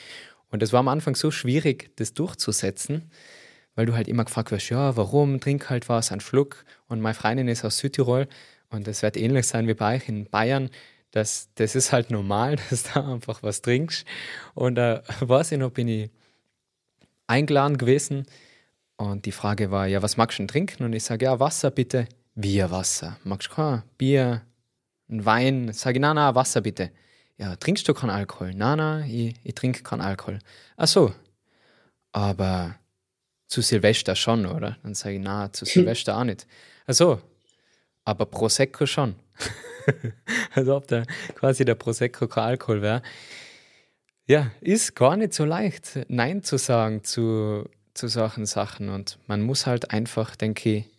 [0.51, 3.11] Und es war am Anfang so schwierig, das durchzusetzen,
[3.75, 6.65] weil du halt immer gefragt wirst, ja, warum, trink halt was, ein Schluck.
[6.89, 8.29] Und meine Freundin ist aus Südtirol
[8.71, 10.71] und es wird ähnlich sein wie bei euch in Bayern
[11.17, 14.07] das, das ist halt normal, dass du da einfach was trinkst.
[14.55, 16.11] Und da äh, weiß ich noch, bin ich
[17.27, 18.27] eingeladen gewesen
[18.97, 20.85] und die Frage war, ja, was magst du denn trinken?
[20.85, 22.07] Und ich sage, ja, Wasser bitte.
[22.39, 23.17] Bier, Wasser.
[23.25, 24.43] Magst du kein Bier,
[25.09, 25.73] ein Wein?
[25.73, 26.91] Sage ich, na, na, Wasser bitte.
[27.39, 28.53] Ja, trinkst du keinen Alkohol?
[28.55, 30.41] Na, na, ich, ich trinke keinen Alkohol.
[30.77, 31.15] Ach so.
[32.13, 32.77] Aber
[33.49, 34.77] zu Silvester schon, oder?
[34.83, 36.47] Dann sage ich, na, zu Silvester auch nicht.
[36.87, 37.23] Ach so.
[38.05, 39.15] Aber Prosecco schon.
[40.55, 41.07] Als ob der
[41.37, 43.03] quasi der Prosecco kein Alkohol wäre.
[44.27, 48.91] Ja, ist gar nicht so leicht, Nein zu sagen zu, zu solchen Sachen.
[48.91, 50.96] Und man muss halt einfach, denke ich,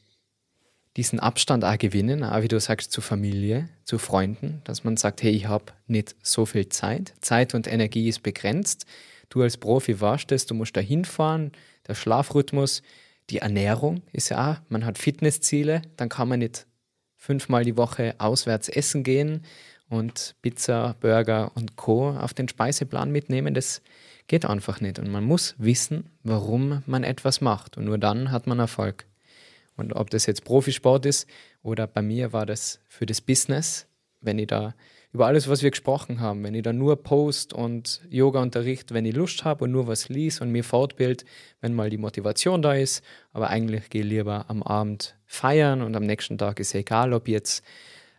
[0.98, 5.22] diesen Abstand auch gewinnen, auch wie du sagst, zu Familie, zu Freunden, dass man sagt,
[5.22, 7.14] hey, ich habe nicht so viel Zeit.
[7.22, 8.86] Zeit und Energie ist begrenzt.
[9.30, 11.52] Du als Profi warst es, du musst da hinfahren,
[11.88, 12.82] der Schlafrhythmus,
[13.30, 16.66] die Ernährung ist ja auch, man hat Fitnessziele, dann kann man nicht
[17.16, 19.44] fünfmal die Woche auswärts essen gehen
[19.90, 22.10] und Pizza, Burger und Co.
[22.12, 23.82] auf den Speiseplan mitnehmen, das
[24.28, 24.98] geht einfach nicht.
[24.98, 27.78] Und man muss wissen, warum man etwas macht.
[27.78, 29.06] Und nur dann hat man Erfolg.
[29.78, 31.28] Und ob das jetzt Profisport ist
[31.64, 33.88] oder bei mir war das für das Business,
[34.20, 34.74] wenn ich da
[35.14, 39.06] über alles, was wir gesprochen haben, wenn ich da nur Post und Yoga unterricht, wenn
[39.06, 41.24] ich Lust habe und nur was lies und mir fortbild,
[41.62, 45.96] wenn mal die Motivation da ist, aber eigentlich gehe ich lieber am Abend feiern und
[45.96, 47.64] am nächsten Tag ist egal, ob ich jetzt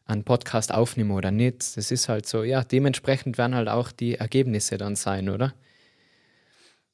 [0.06, 1.76] einen Podcast aufnehme oder nicht.
[1.76, 5.54] Das ist halt so, ja, dementsprechend werden halt auch die Ergebnisse dann sein, oder?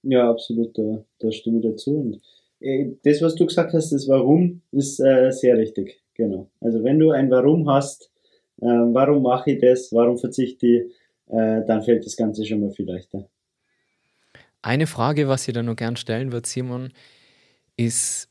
[0.02, 1.96] Ja, absolut, da, da stimme ich dazu.
[2.00, 2.20] Und
[2.60, 6.00] das, was du gesagt hast, das Warum, ist äh, sehr richtig.
[6.14, 6.48] Genau.
[6.60, 8.10] Also wenn du ein Warum hast,
[8.60, 10.82] äh, warum mache ich das, warum verzichte ich,
[11.28, 13.28] äh, dann fällt das Ganze schon mal viel leichter.
[14.62, 16.92] Eine Frage, was ich da noch gern stellen würde, Simon,
[17.76, 18.28] ist,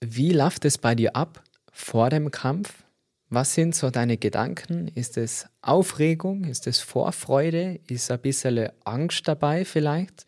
[0.00, 2.84] wie läuft es bei dir ab vor dem Kampf?
[3.28, 4.88] Was sind so deine Gedanken?
[4.88, 6.44] Ist es Aufregung?
[6.44, 7.80] Ist es Vorfreude?
[7.88, 10.26] Ist ein bisschen Angst dabei vielleicht?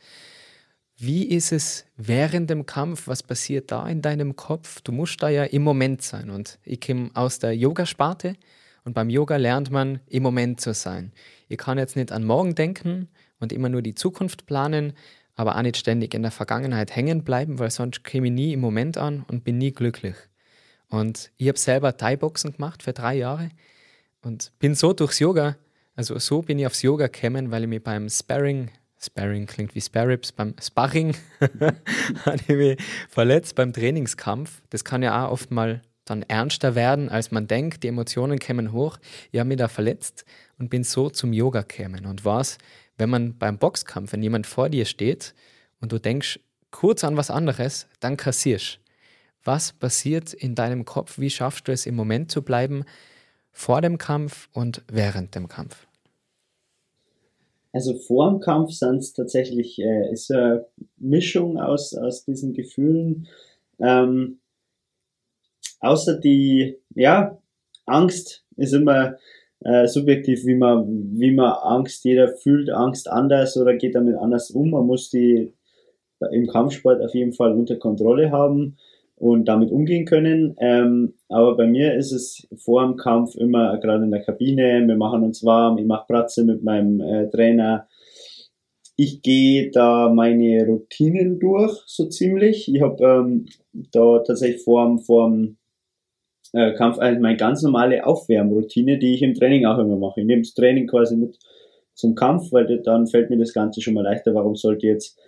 [1.00, 3.06] Wie ist es während dem Kampf?
[3.06, 4.80] Was passiert da in deinem Kopf?
[4.80, 6.28] Du musst da ja im Moment sein.
[6.28, 8.34] Und ich komme aus der Yoga-Sparte
[8.84, 11.12] und beim Yoga lernt man, im Moment zu sein.
[11.48, 13.06] Ich kann jetzt nicht an morgen denken
[13.38, 14.92] und immer nur die Zukunft planen,
[15.36, 18.60] aber auch nicht ständig in der Vergangenheit hängen bleiben, weil sonst komme ich nie im
[18.60, 20.16] Moment an und bin nie glücklich.
[20.88, 23.50] Und ich habe selber Thai-Boxen gemacht für drei Jahre
[24.22, 25.58] und bin so durchs Yoga,
[25.94, 29.80] also so bin ich aufs Yoga gekommen, weil ich mich beim Sparring Sparring klingt wie
[29.80, 31.14] Sparrips, beim Sparring
[32.24, 32.78] habe ich mich
[33.08, 34.60] verletzt beim Trainingskampf.
[34.70, 37.82] Das kann ja auch oft mal dann ernster werden, als man denkt.
[37.84, 38.98] Die Emotionen kämen hoch.
[39.30, 40.24] Ich habe mich da verletzt
[40.58, 42.06] und bin so zum Yoga gekommen.
[42.06, 42.58] Und was,
[42.96, 45.34] wenn man beim Boxkampf, wenn jemand vor dir steht
[45.80, 46.40] und du denkst
[46.70, 48.80] kurz an was anderes, dann kassierst.
[49.44, 51.18] Was passiert in deinem Kopf?
[51.18, 52.84] Wie schaffst du es im Moment zu bleiben
[53.52, 55.87] vor dem Kampf und während dem Kampf?
[57.78, 60.66] Also vor dem Kampf sind es tatsächlich, äh, ist eine
[60.96, 63.28] Mischung aus, aus diesen Gefühlen.
[63.78, 64.40] Ähm,
[65.78, 67.38] außer die, ja,
[67.86, 69.14] Angst ist immer
[69.60, 74.50] äh, subjektiv, wie man, wie man Angst, jeder fühlt Angst anders oder geht damit anders
[74.50, 74.70] um.
[74.70, 75.52] Man muss die
[76.32, 78.76] im Kampfsport auf jeden Fall unter Kontrolle haben
[79.18, 80.54] und damit umgehen können.
[80.60, 84.96] Ähm, aber bei mir ist es vor dem Kampf immer gerade in der Kabine, wir
[84.96, 87.88] machen uns warm, ich mache Pratze mit meinem äh, Trainer.
[88.96, 92.72] Ich gehe da meine Routinen durch, so ziemlich.
[92.72, 93.46] Ich habe ähm,
[93.92, 95.56] da tatsächlich vor dem, vor dem
[96.52, 100.20] äh, Kampf also meine ganz normale Aufwärmroutine, die ich im Training auch immer mache.
[100.20, 101.38] Ich nehme das Training quasi mit
[101.94, 104.34] zum Kampf, weil dann fällt mir das Ganze schon mal leichter.
[104.34, 105.18] Warum sollte jetzt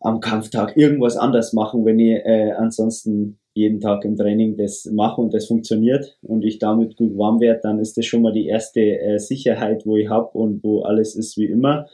[0.00, 5.20] am Kampftag irgendwas anders machen, wenn ich äh, ansonsten jeden Tag im Training das mache
[5.20, 8.46] und das funktioniert und ich damit gut warm werde, dann ist das schon mal die
[8.46, 11.86] erste äh, Sicherheit, wo ich habe und wo alles ist wie immer.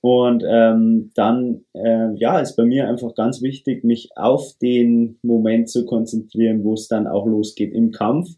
[0.00, 5.68] Und ähm, dann, äh, ja, ist bei mir einfach ganz wichtig, mich auf den Moment
[5.68, 8.28] zu konzentrieren, wo es dann auch losgeht im Kampf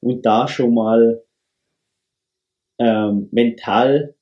[0.00, 1.22] und da schon mal
[2.78, 4.14] ähm, mental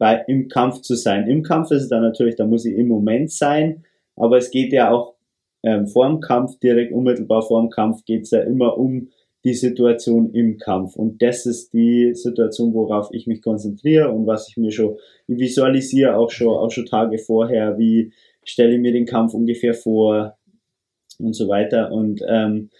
[0.00, 1.28] bei, im Kampf zu sein.
[1.28, 3.84] Im Kampf ist es dann natürlich, da muss ich im Moment sein,
[4.16, 5.14] aber es geht ja auch
[5.62, 9.10] ähm, vor dem Kampf, direkt unmittelbar vor dem Kampf geht es ja immer um
[9.44, 10.96] die Situation im Kampf.
[10.96, 14.96] Und das ist die Situation, worauf ich mich konzentriere und was ich mir schon
[15.26, 20.38] visualisiere, auch schon, auch schon Tage vorher, wie stelle ich mir den Kampf ungefähr vor
[21.18, 21.92] und so weiter.
[21.92, 22.70] Und ähm,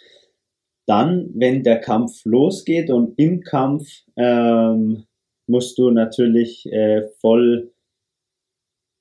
[0.86, 5.04] dann, wenn der Kampf losgeht und im Kampf ähm,
[5.51, 7.72] musst du natürlich äh, voll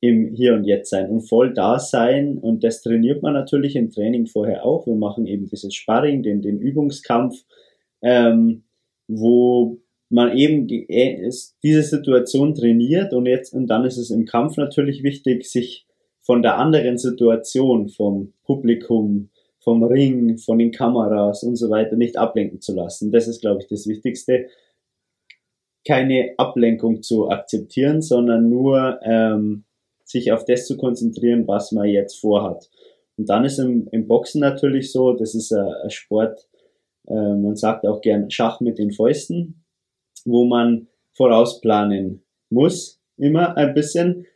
[0.02, 2.38] im Hier und Jetzt sein und voll da sein.
[2.38, 4.88] Und das trainiert man natürlich im Training vorher auch.
[4.88, 7.43] Wir machen eben dieses Sparring, den, den Übungskampf,
[8.02, 8.64] ähm,
[9.08, 9.80] wo
[10.10, 11.30] man eben äh,
[11.64, 15.86] diese Situation trainiert und jetzt und dann ist es im Kampf natürlich wichtig, sich
[16.22, 19.30] von der anderen Situation, vom Publikum,
[19.60, 23.12] vom Ring, von den Kameras und so weiter nicht ablenken zu lassen.
[23.12, 24.47] Das ist, glaube ich, das Wichtigste
[25.90, 29.64] keine Ablenkung zu akzeptieren, sondern nur ähm,
[30.06, 32.70] sich auf das zu konzentrieren, was man jetzt vorhat.
[33.18, 36.48] Und dann ist im, im Boxen natürlich so, das ist ein, ein Sport,
[37.08, 39.66] äh, man sagt auch gern Schach mit den Fäusten,
[40.26, 44.28] wo man vorausplanen muss, immer ein bisschen.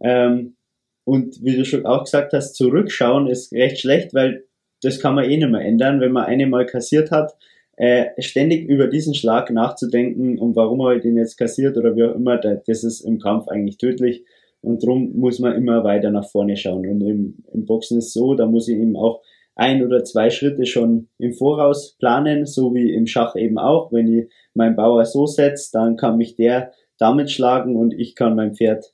[0.00, 0.54] Ähm,
[1.02, 4.44] und wie du schon auch gesagt hast, zurückschauen ist recht schlecht, weil
[4.80, 6.00] das kann man eh nicht mehr ändern.
[6.00, 7.36] Wenn man eine mal kassiert hat,
[7.80, 12.14] äh, ständig über diesen Schlag nachzudenken und warum er den jetzt kassiert oder wie auch
[12.14, 14.22] immer, das ist im Kampf eigentlich tödlich.
[14.60, 16.86] Und darum muss man immer weiter nach vorne schauen.
[16.86, 19.22] Und im, im Boxen ist so, da muss ich eben auch
[19.54, 23.90] ein oder zwei Schritte schon im Voraus planen, so wie im Schach eben auch.
[23.94, 28.36] Wenn ich meinen Bauer so setze, dann kann mich der damit schlagen und ich kann
[28.36, 28.92] mein Pferd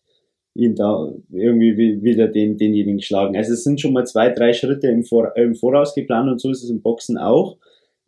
[0.54, 3.36] ihn da irgendwie wieder den, denjenigen schlagen.
[3.36, 6.62] Also es sind schon mal zwei, drei Schritte im, im Voraus geplant und so ist
[6.62, 7.58] es im Boxen auch.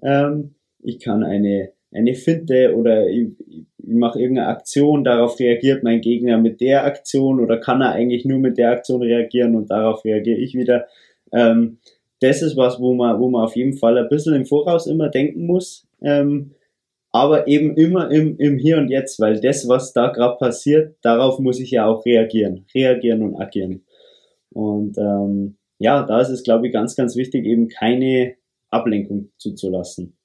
[0.04, 6.00] Ähm, ich kann eine, eine Finte oder ich, ich mache irgendeine Aktion, darauf reagiert mein
[6.00, 10.04] Gegner mit der Aktion oder kann er eigentlich nur mit der Aktion reagieren und darauf
[10.04, 10.86] reagiere ich wieder.
[11.32, 11.78] Ähm,
[12.20, 15.08] das ist was, wo man, wo man auf jeden Fall ein bisschen im Voraus immer
[15.08, 16.52] denken muss, ähm,
[17.10, 21.38] aber eben immer im, im Hier und Jetzt, weil das, was da gerade passiert, darauf
[21.38, 23.84] muss ich ja auch reagieren, reagieren und agieren.
[24.50, 28.34] Und ähm, ja, da ist es, glaube ich, ganz, ganz wichtig, eben keine
[28.70, 30.17] Ablenkung zuzulassen.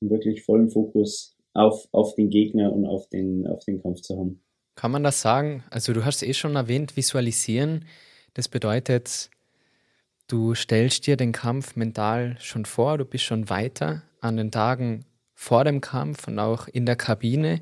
[0.00, 4.42] Wirklich vollen Fokus auf, auf den Gegner und auf den, auf den Kampf zu haben.
[4.74, 5.64] Kann man das sagen?
[5.70, 7.84] Also du hast es eh schon erwähnt, visualisieren.
[8.34, 9.30] Das bedeutet,
[10.26, 15.04] du stellst dir den Kampf mental schon vor, du bist schon weiter an den Tagen
[15.34, 17.60] vor dem Kampf und auch in der Kabine.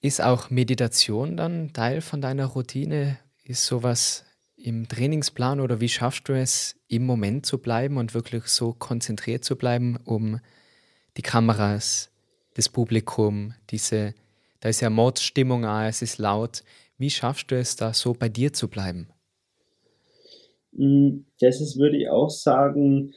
[0.00, 3.18] Ist auch Meditation dann Teil von deiner Routine?
[3.44, 4.24] Ist sowas
[4.56, 9.44] im Trainingsplan oder wie schaffst du es, im Moment zu bleiben und wirklich so konzentriert
[9.44, 10.40] zu bleiben, um
[11.16, 12.10] die Kameras,
[12.54, 14.14] das Publikum, diese,
[14.60, 16.62] da ist ja Mordstimmung, es ist laut.
[16.98, 19.08] Wie schaffst du es da so bei dir zu bleiben?
[20.72, 23.14] Mm, das ist, würde ich auch sagen,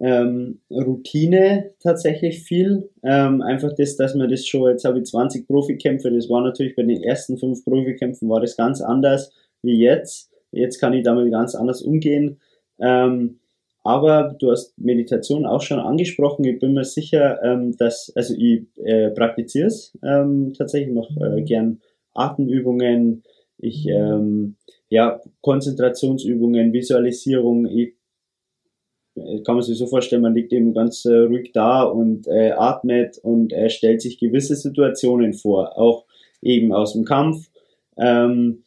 [0.00, 2.90] ähm, Routine tatsächlich viel.
[3.02, 6.74] Ähm, einfach das, dass man das schon, jetzt habe ich 20 Profikämpfe, das war natürlich
[6.74, 10.31] bei den ersten fünf Profikämpfen war das ganz anders wie jetzt.
[10.52, 12.40] Jetzt kann ich damit ganz anders umgehen.
[12.78, 13.40] Ähm,
[13.84, 16.44] aber du hast Meditation auch schon angesprochen.
[16.44, 21.42] Ich bin mir sicher, ähm, dass, also ich äh, praktiziere es ähm, tatsächlich, mache äh,
[21.42, 21.80] gern
[22.14, 23.24] Atemübungen,
[23.58, 24.56] ich ähm,
[24.88, 27.66] ja Konzentrationsübungen, Visualisierung.
[27.66, 27.94] Ich
[29.16, 32.52] äh, kann man sich so vorstellen, man liegt eben ganz äh, ruhig da und äh,
[32.52, 36.04] atmet und äh, stellt sich gewisse Situationen vor, auch
[36.40, 37.50] eben aus dem Kampf.
[37.96, 38.62] Ähm,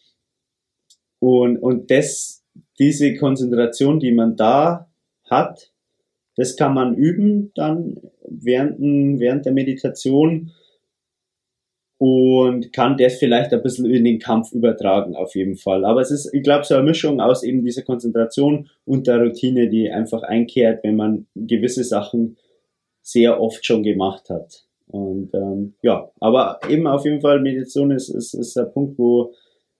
[1.20, 2.43] und, und das,
[2.80, 4.89] diese Konzentration, die man da
[5.30, 5.72] hat,
[6.36, 7.97] das kann man üben dann
[8.28, 8.80] während,
[9.20, 10.51] während der Meditation
[11.97, 15.86] und kann das vielleicht ein bisschen in den Kampf übertragen, auf jeden Fall.
[15.86, 19.70] Aber es ist, ich glaube, so eine Mischung aus eben dieser Konzentration und der Routine,
[19.70, 22.38] die einfach einkehrt, wenn man gewisse Sachen
[23.01, 24.66] sehr oft schon gemacht hat.
[24.88, 29.34] Und ähm, ja, aber eben auf jeden Fall Meditation ist, ist, ist ein Punkt, wo,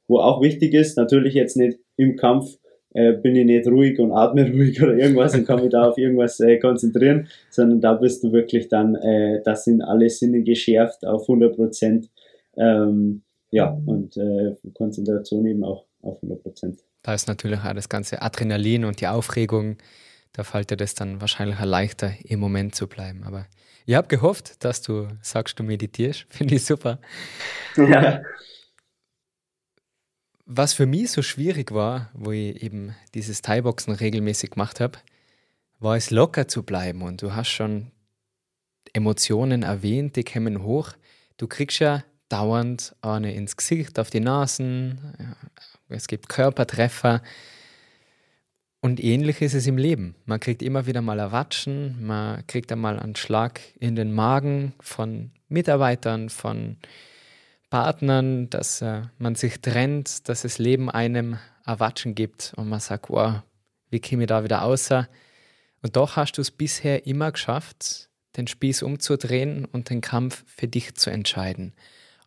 [0.08, 0.97] wo auch wichtig ist.
[0.97, 2.58] Natürlich jetzt nicht im Kampf
[2.93, 5.97] äh, bin ich nicht ruhig und atme ruhig oder irgendwas und kann mich da auf
[5.97, 11.06] irgendwas äh, konzentrieren, sondern da bist du wirklich dann, äh, das sind alle Sinne geschärft
[11.06, 12.10] auf 100 Prozent.
[12.58, 16.80] Ähm, ja, und äh, Konzentration eben auch auf 100 Prozent.
[17.03, 19.78] Da ist natürlich auch das ganze Adrenalin und die Aufregung,
[20.34, 23.24] da fällt dir das dann wahrscheinlich leichter, im Moment zu bleiben.
[23.26, 23.45] Aber
[23.86, 26.26] ich habe gehofft, dass du sagst, du meditierst.
[26.30, 26.99] Finde ich super.
[27.76, 28.22] Ja.
[30.46, 35.00] Was für mich so schwierig war, wo ich eben dieses Thai-Boxen regelmäßig gemacht habe,
[35.80, 37.02] war es locker zu bleiben.
[37.02, 37.91] Und du hast schon
[38.93, 40.91] Emotionen erwähnt, die kämen hoch.
[41.38, 45.36] Du kriegst ja dauernd eine ins Gesicht, auf die Nasen,
[45.89, 47.22] es gibt Körpertreffer.
[48.82, 50.16] Und ähnlich ist es im Leben.
[50.26, 55.32] Man kriegt immer wieder mal Erwatschen, man kriegt einmal einen Schlag in den Magen von
[55.50, 56.78] Mitarbeitern, von
[57.76, 63.09] Partnern, dass äh, man sich trennt, dass das Leben einem Erwatschen gibt und man sagt,
[63.09, 63.41] wow,
[63.89, 65.09] wie komme ich da wieder außer?
[65.82, 70.69] Und doch hast du es bisher immer geschafft, den Spieß umzudrehen und den Kampf für
[70.69, 71.73] dich zu entscheiden.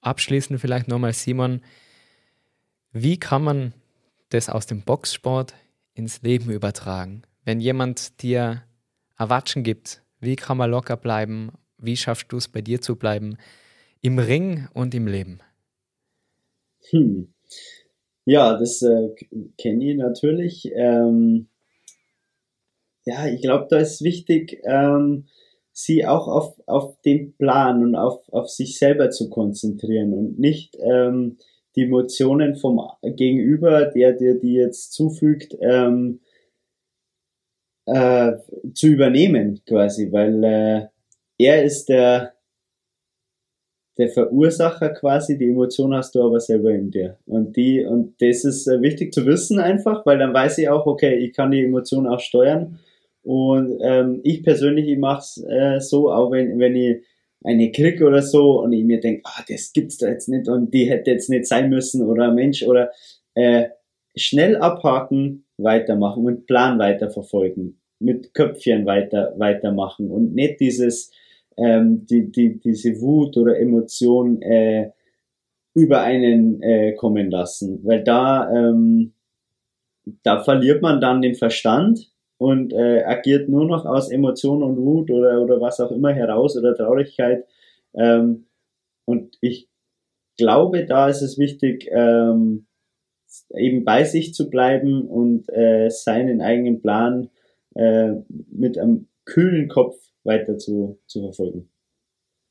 [0.02, 1.62] Abschließend vielleicht nochmal, Simon,
[2.92, 3.72] wie kann man
[4.28, 5.54] das aus dem Boxsport
[5.94, 7.22] ins Leben übertragen?
[7.46, 8.64] Wenn jemand dir
[9.16, 11.52] Erwatschen gibt, wie kann man locker bleiben?
[11.78, 13.38] Wie schaffst du es, bei dir zu bleiben?
[14.00, 15.40] Im Ring und im Leben.
[16.90, 17.32] Hm.
[18.24, 19.08] Ja, das äh,
[19.56, 20.70] kenne ich natürlich.
[20.74, 21.48] Ähm,
[23.04, 25.24] ja, ich glaube, da ist wichtig, ähm,
[25.72, 30.76] sie auch auf, auf den Plan und auf, auf sich selber zu konzentrieren und nicht
[30.80, 31.38] ähm,
[31.74, 36.20] die Emotionen vom Gegenüber, der dir die jetzt zufügt, ähm,
[37.86, 38.32] äh,
[38.74, 40.88] zu übernehmen quasi, weil äh,
[41.38, 42.34] er ist der,
[43.98, 47.18] der Verursacher quasi, die Emotion hast du aber selber in dir.
[47.26, 50.86] Und die, und das ist äh, wichtig zu wissen einfach, weil dann weiß ich auch,
[50.86, 52.78] okay, ich kann die Emotion auch steuern.
[53.24, 57.02] Und ähm, ich persönlich, ich mache es äh, so, auch wenn, wenn ich
[57.44, 60.72] eine krieg oder so und ich mir denke, ah, das gibt's da jetzt nicht und
[60.72, 62.90] die hätte jetzt nicht sein müssen oder Mensch oder
[63.34, 63.68] äh,
[64.16, 71.12] schnell abhaken, weitermachen und Plan weiterverfolgen, mit Köpfchen weiter weitermachen und nicht dieses
[71.58, 74.90] ähm, die, die, diese Wut oder Emotion äh,
[75.74, 77.80] über einen äh, kommen lassen.
[77.84, 79.12] Weil da, ähm,
[80.22, 85.10] da verliert man dann den Verstand und äh, agiert nur noch aus Emotion und Wut
[85.10, 87.44] oder, oder was auch immer heraus oder Traurigkeit.
[87.94, 88.46] Ähm,
[89.04, 89.68] und ich
[90.36, 92.66] glaube, da ist es wichtig, ähm,
[93.54, 97.30] eben bei sich zu bleiben und äh, seinen eigenen Plan
[97.74, 98.14] äh,
[98.50, 99.96] mit einem kühlen Kopf
[100.28, 101.68] weiter zu, zu verfolgen.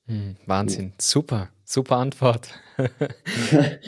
[0.07, 2.49] Hm, Wahnsinn, super, super Antwort.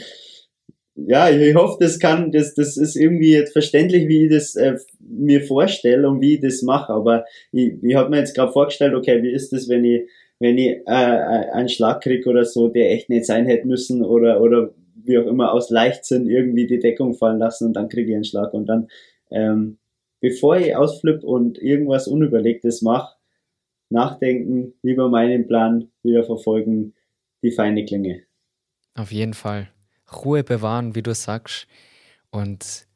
[0.94, 4.76] ja, ich hoffe, das kann, das, das ist irgendwie jetzt verständlich, wie ich das äh,
[4.98, 6.92] mir vorstelle und wie ich das mache.
[6.92, 10.56] Aber ich, ich habe mir jetzt gerade vorgestellt, okay, wie ist das, wenn ich, wenn
[10.56, 14.40] ich äh, äh einen Schlag krieg oder so, der echt nicht sein hätte müssen oder
[14.40, 18.14] oder wie auch immer aus Leichtsinn irgendwie die Deckung fallen lassen und dann kriege ich
[18.14, 18.88] einen Schlag und dann
[19.30, 19.78] ähm,
[20.20, 23.16] bevor ich ausflippe und irgendwas Unüberlegtes mache,
[23.90, 26.94] nachdenken, lieber meinen Plan wieder verfolgen,
[27.42, 28.22] die feine Klinge.
[28.94, 29.68] Auf jeden Fall.
[30.24, 31.66] Ruhe bewahren, wie du sagst.
[32.30, 32.86] Und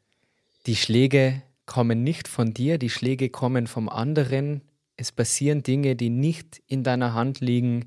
[0.66, 4.62] die Schläge kommen nicht von dir, die Schläge kommen vom anderen.
[4.96, 7.86] Es passieren Dinge, die nicht in deiner Hand liegen,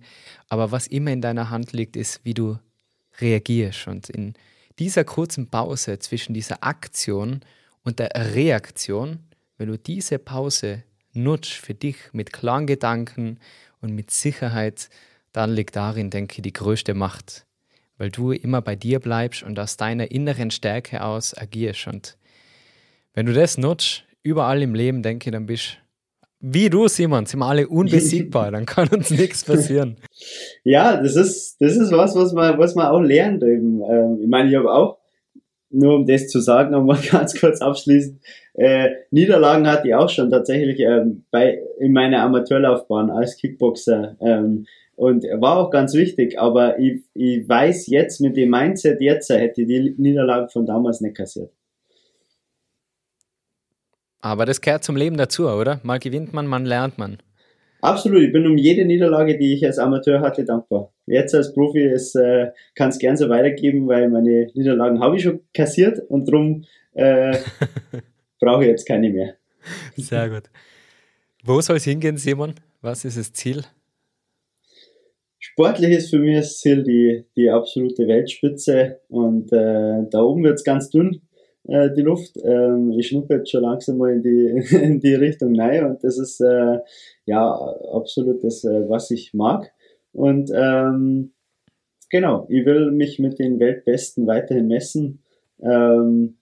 [0.49, 2.58] aber was immer in deiner Hand liegt, ist, wie du
[3.20, 3.88] reagierst.
[3.88, 4.34] Und in
[4.80, 7.41] dieser kurzen Pause zwischen dieser Aktion
[7.84, 9.20] und der Reaktion,
[9.58, 10.84] wenn du diese Pause
[11.18, 13.39] nutzt für dich mit klaren Gedanken
[13.82, 14.89] und mit Sicherheit,
[15.34, 17.47] dann liegt darin, denke ich, die größte Macht
[17.97, 21.88] weil du immer bei dir bleibst und aus deiner inneren Stärke aus agierst.
[21.88, 22.18] Und
[23.13, 25.78] wenn du das nutzt, überall im Leben, denke ich, dann bist
[26.39, 29.97] wie du, Simon, sind wir alle unbesiegbar, dann kann uns nichts passieren.
[30.63, 33.82] Ja, das ist, das ist was, was man, was man auch lernt eben.
[33.84, 34.97] Ähm, ich meine, ich habe auch,
[35.70, 38.20] nur um das zu sagen, nochmal ganz kurz abschließend,
[38.53, 44.18] äh, Niederlagen hatte ich auch schon tatsächlich ähm, bei, in meiner Amateurlaufbahn als Kickboxer.
[44.22, 44.65] Ähm,
[44.95, 49.61] und war auch ganz wichtig, aber ich, ich weiß jetzt mit dem Mindset jetzt, hätte
[49.61, 51.51] ich die Niederlage von damals nicht kassiert.
[54.22, 55.80] Aber das gehört zum Leben dazu, oder?
[55.84, 57.18] Mal gewinnt man, man lernt man.
[57.82, 60.91] Absolut, ich bin um jede Niederlage, die ich als Amateur hatte, dankbar.
[61.08, 65.39] Jetzt als Profi äh, kann es gern so weitergeben, weil meine Niederlagen habe ich schon
[65.53, 67.38] kassiert und darum äh,
[68.39, 69.36] brauche ich jetzt keine mehr.
[69.95, 70.43] Sehr gut.
[71.43, 72.55] Wo soll es hingehen, Simon?
[72.82, 73.64] Was ist das Ziel?
[75.39, 80.64] Sportlich ist für mich das Ziel die, die absolute Weltspitze und äh, da oben wird's
[80.64, 81.22] ganz dünn,
[81.68, 82.38] äh, die Luft.
[82.43, 86.18] Ähm, ich schnuppe jetzt schon langsam mal in die, in die Richtung rein und das
[86.18, 86.80] ist äh,
[87.26, 87.53] ja
[87.93, 89.72] absolut das, äh, was ich mag.
[90.18, 91.32] Und ähm,
[92.09, 95.22] genau, ich will mich mit den Weltbesten weiterhin messen
[95.61, 96.39] ähm,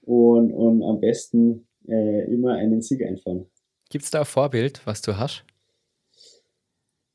[0.00, 3.44] und, und am besten äh, immer einen Sieg einfahren.
[3.90, 5.44] Gibt's da ein Vorbild, was du hast?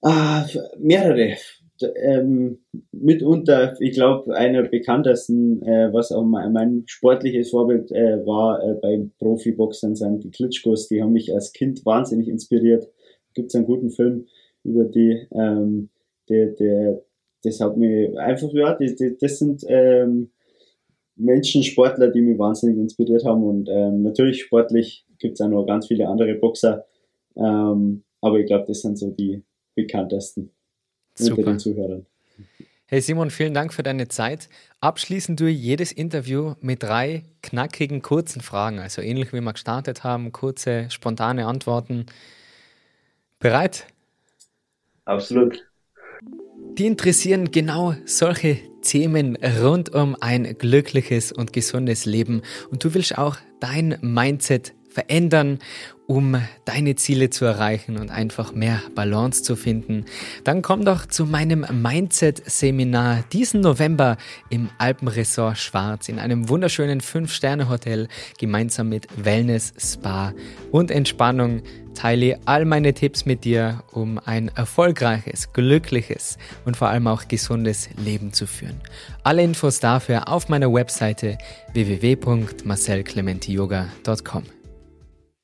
[0.04, 0.46] Ah,
[0.78, 1.36] mehrere.
[1.96, 2.60] Ähm,
[2.92, 8.76] mitunter, ich glaube, einer bekanntesten, äh, was auch mein, mein sportliches Vorbild äh, war äh,
[8.76, 10.90] beim Profiboxern, sind die Klitschkos.
[10.90, 12.88] Die haben mich als Kind wahnsinnig inspiriert.
[13.34, 14.28] Gibt es einen guten Film
[14.64, 15.28] über die.
[15.32, 15.90] Ähm,
[16.30, 17.02] der, der,
[17.44, 20.32] das hat mich einfach, ja, die, die, das sind ähm,
[21.16, 23.44] Menschen, Sportler, die mich wahnsinnig inspiriert haben.
[23.44, 26.86] Und ähm, natürlich sportlich gibt es auch noch ganz viele andere Boxer.
[27.36, 29.44] Ähm, aber ich glaube, das sind so die,
[29.76, 30.52] bekanntesten
[31.16, 31.38] Super.
[31.38, 32.06] unter den Zuhörern.
[32.86, 34.50] Hey Simon, vielen Dank für deine Zeit.
[34.80, 40.32] Abschließend durch jedes Interview mit drei knackigen, kurzen Fragen, also ähnlich wie wir gestartet haben,
[40.32, 42.06] kurze, spontane Antworten.
[43.40, 43.88] Bereit?
[45.06, 45.66] Absolut.
[46.78, 52.42] Die interessieren genau solche Themen rund um ein glückliches und gesundes Leben.
[52.72, 55.60] Und du willst auch dein Mindset verändern
[56.06, 60.06] um deine Ziele zu erreichen und einfach mehr Balance zu finden,
[60.44, 64.18] dann komm doch zu meinem Mindset-Seminar diesen November
[64.50, 68.08] im Alpenresort Schwarz in einem wunderschönen 5-Sterne-Hotel
[68.38, 70.34] gemeinsam mit Wellness, Spa
[70.72, 71.62] und Entspannung
[71.94, 77.90] teile all meine Tipps mit dir, um ein erfolgreiches, glückliches und vor allem auch gesundes
[77.98, 78.82] Leben zu führen.
[79.24, 81.38] Alle Infos dafür auf meiner Webseite
[81.74, 84.44] www.marcelclementiyoga.com.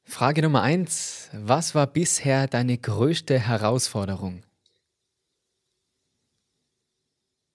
[0.03, 1.29] Frage Nummer eins.
[1.33, 4.41] Was war bisher deine größte Herausforderung?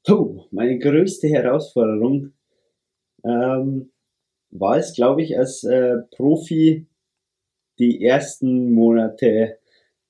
[0.07, 2.35] Oh, meine größte Herausforderung
[3.25, 3.91] ähm,
[4.51, 6.87] war es, glaube ich, als äh, Profi
[7.79, 9.59] die ersten Monate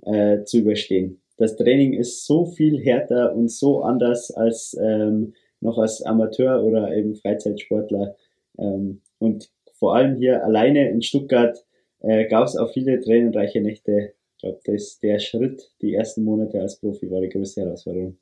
[0.02, 1.20] äh, zu überstehen.
[1.36, 6.94] Das Training ist so viel härter und so anders als ähm, noch als Amateur oder
[6.94, 8.16] eben Freizeitsportler.
[8.58, 11.64] Ähm, und vor allem hier alleine in Stuttgart
[12.00, 14.14] äh, gab es auch viele tränenreiche Nächte.
[14.36, 14.60] Ich glaube,
[15.02, 18.18] der Schritt, die ersten Monate als Profi, war die größte Herausforderung.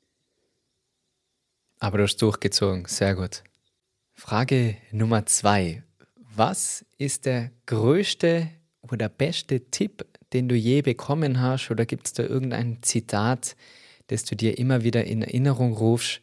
[1.79, 3.43] Aber du hast durchgezogen, sehr gut.
[4.13, 5.83] Frage Nummer zwei.
[6.35, 8.47] Was ist der größte
[8.91, 11.69] oder beste Tipp, den du je bekommen hast?
[11.71, 13.55] Oder gibt es da irgendein Zitat,
[14.07, 16.21] das du dir immer wieder in Erinnerung rufst,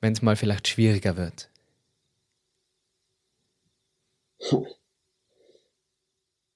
[0.00, 1.48] wenn es mal vielleicht schwieriger wird?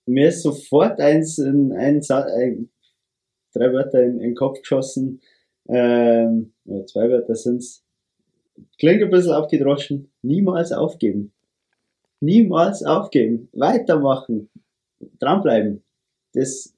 [0.08, 2.70] mir ist sofort eins, ein, ein, ein
[3.52, 5.20] drei Wörter in, in den Kopf geschossen,
[5.68, 7.84] ähm, oder zwei Wörter sind's.
[8.78, 11.32] klingt ein bisschen abgedroschen, niemals aufgeben.
[12.20, 13.48] Niemals aufgeben.
[13.52, 14.50] Weitermachen.
[15.18, 15.84] Dranbleiben.
[16.34, 16.74] Das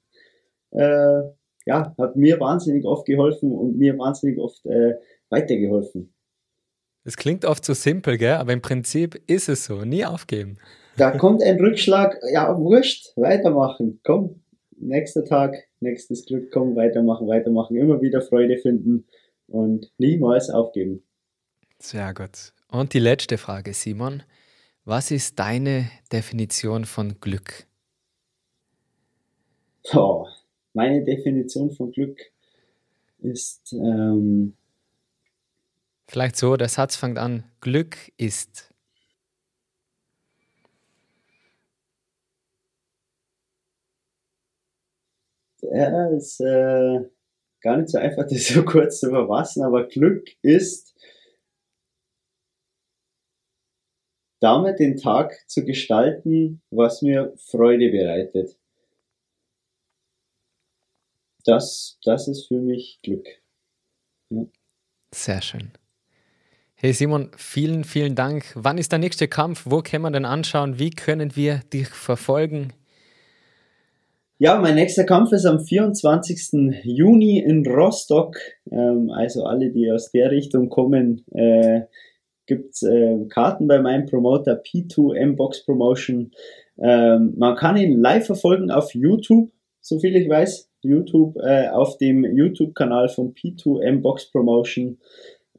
[0.71, 1.21] äh,
[1.65, 4.95] ja, hat mir wahnsinnig oft geholfen und mir wahnsinnig oft äh,
[5.29, 6.13] weitergeholfen.
[7.03, 8.35] Es klingt oft so simpel, gell?
[8.35, 9.83] aber im Prinzip ist es so.
[9.83, 10.57] Nie aufgeben.
[10.97, 13.99] Da kommt ein Rückschlag, ja, wurscht, weitermachen.
[14.03, 14.43] Komm,
[14.77, 17.75] nächster Tag, nächstes Glück, komm, weitermachen, weitermachen.
[17.75, 19.07] Immer wieder Freude finden
[19.47, 21.03] und niemals aufgeben.
[21.79, 22.53] Sehr gut.
[22.69, 24.23] Und die letzte Frage, Simon.
[24.83, 27.67] Was ist deine Definition von Glück?
[29.93, 30.27] Oh,
[30.73, 32.19] meine Definition von Glück
[33.19, 33.73] ist.
[33.73, 34.55] Ähm,
[36.07, 38.71] Vielleicht so, der Satz fängt an: Glück ist.
[45.61, 46.99] Ja, ist äh,
[47.61, 50.95] gar nicht so einfach, das so kurz zu verfassen, aber Glück ist,
[54.39, 58.57] damit den Tag zu gestalten, was mir Freude bereitet.
[61.43, 63.27] Das, das ist für mich Glück.
[64.29, 64.45] Ja.
[65.13, 65.71] Sehr schön.
[66.75, 68.45] Hey Simon, vielen, vielen Dank.
[68.55, 69.63] Wann ist der nächste Kampf?
[69.65, 70.79] Wo können wir denn anschauen?
[70.79, 72.73] Wie können wir dich verfolgen?
[74.39, 76.81] Ja, mein nächster Kampf ist am 24.
[76.83, 78.37] Juni in Rostock.
[78.71, 81.81] Ähm, also alle, die aus der Richtung kommen, äh,
[82.47, 86.31] gibt äh, Karten bei meinem Promoter P2M Box Promotion.
[86.79, 90.70] Ähm, man kann ihn live verfolgen auf YouTube, so viel ich weiß.
[90.83, 94.97] YouTube, äh, auf dem YouTube-Kanal von P2M Box Promotion.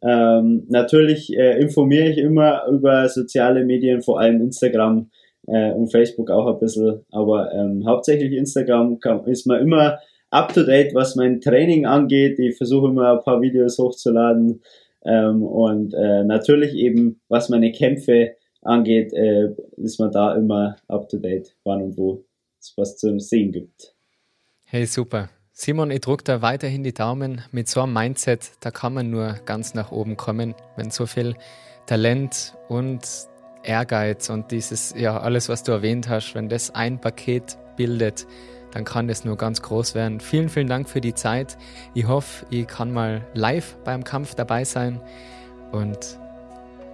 [0.03, 5.11] Ähm, natürlich äh, informiere ich immer über soziale Medien, vor allem Instagram
[5.47, 9.99] äh, und Facebook auch ein bisschen, aber ähm, hauptsächlich Instagram kann, ist man immer
[10.31, 12.39] up to date, was mein Training angeht.
[12.39, 14.63] Ich versuche immer ein paar Videos hochzuladen
[15.05, 21.09] ähm, und äh, natürlich eben, was meine Kämpfe angeht, äh, ist man da immer up
[21.09, 22.25] to date, wann und wo
[22.61, 23.92] es was zu sehen gibt.
[24.75, 25.29] Hey, super.
[25.53, 27.43] Simon, ich drücke da weiterhin die Daumen.
[27.51, 31.37] Mit so einem Mindset, da kann man nur ganz nach oben kommen, wenn so viel
[31.85, 33.03] Talent und
[33.65, 38.27] Ehrgeiz und dieses, ja, alles, was du erwähnt hast, wenn das ein Paket bildet,
[38.71, 40.21] dann kann das nur ganz groß werden.
[40.21, 41.59] Vielen, vielen Dank für die Zeit.
[41.93, 45.03] Ich hoffe, ich kann mal live beim Kampf dabei sein
[45.73, 46.19] und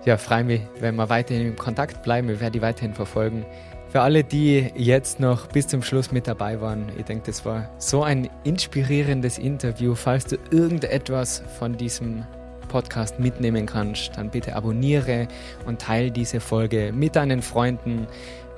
[0.05, 2.26] ja, freue mich, wenn wir weiterhin im Kontakt bleiben.
[2.26, 3.47] Wir werden die weiterhin verfolgen.
[3.91, 7.70] Für alle, die jetzt noch bis zum Schluss mit dabei waren, ich denke, das war
[7.78, 9.95] so ein inspirierendes Interview.
[9.95, 12.26] Falls du irgendetwas von diesem
[12.68, 15.26] Podcast mitnehmen kannst, dann bitte abonniere
[15.64, 18.07] und teile diese Folge mit deinen Freunden,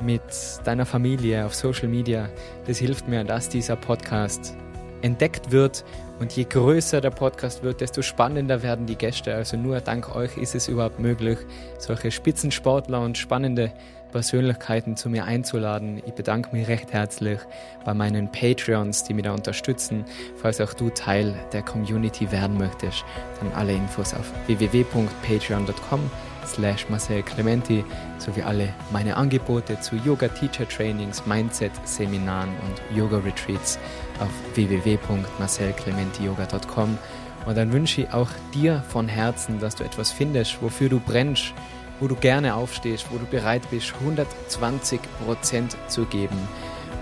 [0.01, 0.21] mit
[0.65, 2.29] deiner Familie auf Social Media.
[2.67, 4.57] Das hilft mir, dass dieser Podcast
[5.03, 5.85] entdeckt wird.
[6.19, 9.35] Und je größer der Podcast wird, desto spannender werden die Gäste.
[9.35, 11.39] Also nur dank euch ist es überhaupt möglich,
[11.79, 13.73] solche Spitzensportler und spannende
[14.11, 16.03] Persönlichkeiten zu mir einzuladen.
[16.07, 17.41] Ich bedanke mich recht herzlich
[17.85, 20.05] bei meinen Patreons, die mich da unterstützen.
[20.37, 23.05] Falls auch du Teil der Community werden möchtest,
[23.41, 26.11] dann alle Infos auf www.patreon.com
[26.47, 27.85] slash Marcel Clementi
[28.19, 33.79] sowie alle meine Angebote zu Yoga Teacher Trainings, Mindset Seminaren und Yoga Retreats
[34.19, 36.99] auf www.marcelclementiyoga.com
[37.47, 41.53] und dann wünsche ich auch dir von Herzen, dass du etwas findest, wofür du brennst,
[42.01, 46.37] wo du gerne aufstehst, wo du bereit bist, 120 Prozent zu geben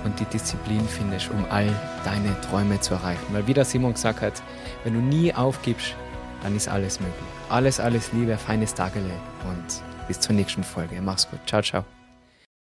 [0.04, 1.68] und die Disziplin findest, um all
[2.04, 3.26] deine Träume zu erreichen.
[3.30, 4.42] Weil wie der Simon gesagt hat,
[4.84, 5.94] wenn du nie aufgibst,
[6.42, 7.16] dann ist alles möglich.
[7.48, 9.10] Alles, alles Liebe, feines Tagele
[9.48, 11.00] und bis zur nächsten Folge.
[11.02, 11.40] Mach's gut.
[11.46, 11.97] Ciao, ciao.